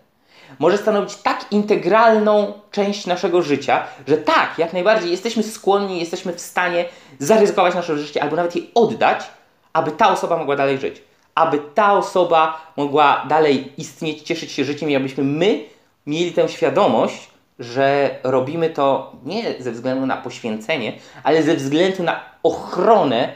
może 0.58 0.78
stanowić 0.78 1.16
tak 1.16 1.52
integralną 1.52 2.52
część 2.70 3.06
naszego 3.06 3.42
życia, 3.42 3.84
że 4.08 4.16
tak, 4.16 4.58
jak 4.58 4.72
najbardziej 4.72 5.10
jesteśmy 5.10 5.42
skłonni, 5.42 6.00
jesteśmy 6.00 6.32
w 6.32 6.40
stanie 6.40 6.84
zaryzykować 7.18 7.74
nasze 7.74 7.98
życie 7.98 8.22
albo 8.22 8.36
nawet 8.36 8.56
je 8.56 8.62
oddać, 8.74 9.30
aby 9.76 9.90
ta 9.90 10.12
osoba 10.12 10.36
mogła 10.36 10.56
dalej 10.56 10.78
żyć 10.78 11.02
aby 11.36 11.58
ta 11.74 11.92
osoba 11.92 12.72
mogła 12.76 13.26
dalej 13.28 13.72
istnieć, 13.76 14.22
cieszyć 14.22 14.52
się 14.52 14.64
życiem 14.64 14.90
i 14.90 14.96
abyśmy 14.96 15.24
my 15.24 15.64
mieli 16.06 16.32
tę 16.32 16.48
świadomość, 16.48 17.30
że 17.58 18.18
robimy 18.22 18.70
to 18.70 19.12
nie 19.24 19.54
ze 19.58 19.72
względu 19.72 20.06
na 20.06 20.16
poświęcenie, 20.16 20.92
ale 21.22 21.42
ze 21.42 21.54
względu 21.54 22.02
na 22.02 22.20
ochronę, 22.42 23.32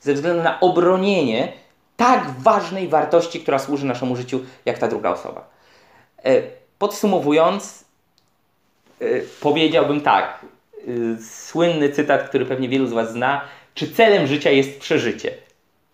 ze 0.00 0.14
względu 0.14 0.42
na 0.42 0.60
obronienie 0.60 1.52
tak 1.96 2.30
ważnej 2.38 2.88
wartości, 2.88 3.40
która 3.40 3.58
służy 3.58 3.86
naszemu 3.86 4.16
życiu, 4.16 4.40
jak 4.64 4.78
ta 4.78 4.88
druga 4.88 5.10
osoba. 5.10 5.48
E, 6.24 6.42
podsumowując, 6.78 7.84
e, 9.00 9.04
powiedziałbym 9.40 10.00
tak. 10.00 10.40
e, 10.78 11.22
Słynny 11.22 11.90
cytat, 11.90 12.28
który 12.28 12.46
pewnie 12.46 12.68
wielu 12.68 12.86
z 12.86 12.92
Was 12.92 13.12
zna. 13.12 13.40
Czy 13.74 13.92
celem 13.92 14.26
życia 14.26 14.50
jest 14.50 14.80
przeżycie? 14.80 15.43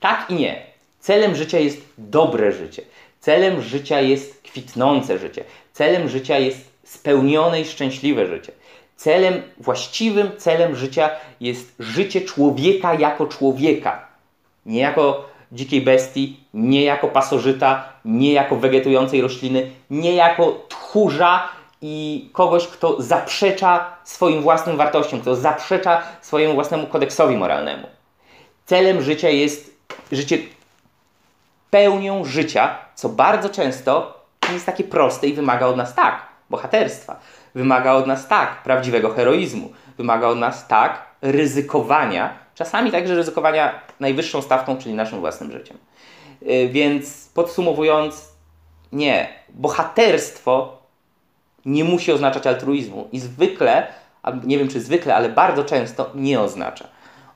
Tak 0.00 0.30
i 0.30 0.34
nie. 0.34 0.62
Celem 1.00 1.34
życia 1.34 1.58
jest 1.58 1.80
dobre 1.98 2.52
życie. 2.52 2.82
Celem 3.20 3.62
życia 3.62 4.00
jest 4.00 4.42
kwitnące 4.42 5.18
życie. 5.18 5.44
Celem 5.72 6.08
życia 6.08 6.38
jest 6.38 6.70
spełnione 6.84 7.60
i 7.60 7.64
szczęśliwe 7.64 8.26
życie. 8.26 8.52
Celem, 8.96 9.42
właściwym 9.58 10.30
celem 10.38 10.76
życia 10.76 11.10
jest 11.40 11.74
życie 11.78 12.20
człowieka 12.20 12.94
jako 12.94 13.26
człowieka. 13.26 14.06
Nie 14.66 14.80
jako 14.80 15.28
dzikiej 15.52 15.80
bestii, 15.80 16.40
nie 16.54 16.84
jako 16.84 17.08
pasożyta, 17.08 17.92
nie 18.04 18.32
jako 18.32 18.56
wegetującej 18.56 19.20
rośliny, 19.20 19.70
nie 19.90 20.14
jako 20.14 20.66
tchórza 20.68 21.48
i 21.82 22.28
kogoś, 22.32 22.66
kto 22.66 23.02
zaprzecza 23.02 23.96
swoim 24.04 24.42
własnym 24.42 24.76
wartościom, 24.76 25.20
kto 25.20 25.36
zaprzecza 25.36 26.02
swojemu 26.20 26.54
własnemu 26.54 26.86
kodeksowi 26.86 27.36
moralnemu. 27.36 27.86
Celem 28.66 29.02
życia 29.02 29.28
jest 29.28 29.69
życie 30.12 30.38
pełnią 31.70 32.24
życia, 32.24 32.78
co 32.94 33.08
bardzo 33.08 33.48
często 33.48 34.20
nie 34.48 34.54
jest 34.54 34.66
takie 34.66 34.84
proste 34.84 35.26
i 35.26 35.32
wymaga 35.32 35.66
od 35.66 35.76
nas 35.76 35.94
tak 35.94 36.26
bohaterstwa, 36.50 37.20
wymaga 37.54 37.92
od 37.92 38.06
nas 38.06 38.28
tak 38.28 38.62
prawdziwego 38.62 39.10
heroizmu, 39.10 39.72
wymaga 39.98 40.28
od 40.28 40.38
nas 40.38 40.68
tak 40.68 41.06
ryzykowania, 41.22 42.34
czasami 42.54 42.90
także 42.90 43.14
ryzykowania 43.14 43.80
najwyższą 44.00 44.42
stawką, 44.42 44.76
czyli 44.76 44.94
naszym 44.94 45.20
własnym 45.20 45.52
życiem. 45.52 45.78
Yy, 46.42 46.68
Więc 46.68 47.30
podsumowując, 47.34 48.28
nie, 48.92 49.28
bohaterstwo 49.48 50.78
nie 51.64 51.84
musi 51.84 52.12
oznaczać 52.12 52.46
altruizmu 52.46 53.08
i 53.12 53.20
zwykle, 53.20 53.86
nie 54.44 54.58
wiem 54.58 54.68
czy 54.68 54.80
zwykle, 54.80 55.14
ale 55.14 55.28
bardzo 55.28 55.64
często 55.64 56.10
nie 56.14 56.40
oznacza. 56.40 56.88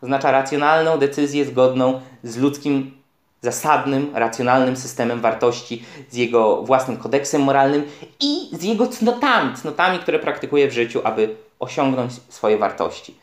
Oznacza 0.05 0.31
racjonalną 0.31 0.99
decyzję 0.99 1.45
zgodną 1.45 2.01
z 2.23 2.37
ludzkim 2.37 2.97
zasadnym, 3.41 4.11
racjonalnym 4.15 4.77
systemem 4.77 5.21
wartości, 5.21 5.85
z 6.11 6.17
jego 6.17 6.63
własnym 6.63 6.97
kodeksem 6.97 7.43
moralnym 7.43 7.87
i 8.21 8.49
z 8.53 8.63
jego 8.63 8.87
cnotami, 8.87 9.55
cnotami, 9.57 9.99
które 9.99 10.19
praktykuje 10.19 10.69
w 10.69 10.73
życiu, 10.73 11.01
aby 11.05 11.37
osiągnąć 11.59 12.13
swoje 12.29 12.59
wartości. 12.59 13.15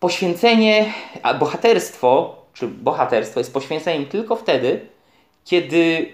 Poświęcenie, 0.00 0.92
a 1.22 1.34
bohaterstwo, 1.34 2.36
czy 2.54 2.68
bohaterstwo 2.68 3.40
jest 3.40 3.52
poświęceniem 3.52 4.06
tylko 4.06 4.36
wtedy, 4.36 4.86
kiedy 5.44 6.12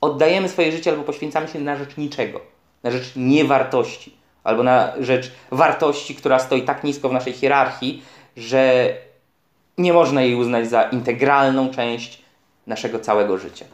oddajemy 0.00 0.48
swoje 0.48 0.72
życie 0.72 0.90
albo 0.90 1.02
poświęcamy 1.02 1.48
się 1.48 1.58
na 1.58 1.76
rzecz 1.76 1.96
niczego, 1.96 2.40
na 2.82 2.90
rzecz 2.90 3.12
niewartości, 3.16 4.16
albo 4.44 4.62
na 4.62 4.92
rzecz 5.00 5.32
wartości, 5.50 6.14
która 6.14 6.38
stoi 6.38 6.62
tak 6.62 6.84
nisko 6.84 7.08
w 7.08 7.12
naszej 7.12 7.32
hierarchii, 7.32 8.02
że 8.36 8.92
nie 9.78 9.92
można 9.92 10.22
jej 10.22 10.34
uznać 10.34 10.68
za 10.68 10.82
integralną 10.82 11.70
część 11.70 12.22
naszego 12.66 12.98
całego 12.98 13.38
życia. 13.38 13.64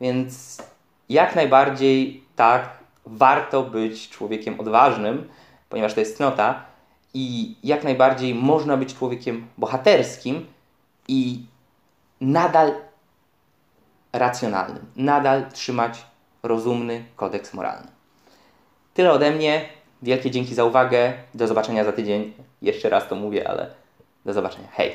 Więc 0.00 0.62
jak 1.08 1.36
najbardziej 1.36 2.24
tak, 2.36 2.70
warto 3.06 3.62
być 3.62 4.08
człowiekiem 4.08 4.60
odważnym, 4.60 5.28
ponieważ 5.68 5.94
to 5.94 6.00
jest 6.00 6.16
cnota, 6.16 6.64
i 7.14 7.56
jak 7.64 7.84
najbardziej 7.84 8.34
można 8.34 8.76
być 8.76 8.94
człowiekiem 8.94 9.46
bohaterskim 9.58 10.46
i 11.08 11.44
nadal 12.20 12.74
racjonalnym, 14.12 14.86
nadal 14.96 15.50
trzymać 15.52 16.04
rozumny 16.42 17.04
kodeks 17.16 17.54
moralny. 17.54 17.88
Tyle 18.94 19.12
ode 19.12 19.30
mnie. 19.30 19.68
Wielkie 20.02 20.30
dzięki 20.30 20.54
za 20.54 20.64
uwagę. 20.64 21.12
Do 21.34 21.46
zobaczenia 21.46 21.84
za 21.84 21.92
tydzień. 21.92 22.32
Jeszcze 22.62 22.88
raz 22.88 23.08
to 23.08 23.14
mówię, 23.14 23.48
ale 23.48 23.81
do 24.24 24.32
zobaczenia. 24.32 24.68
Hej! 24.72 24.90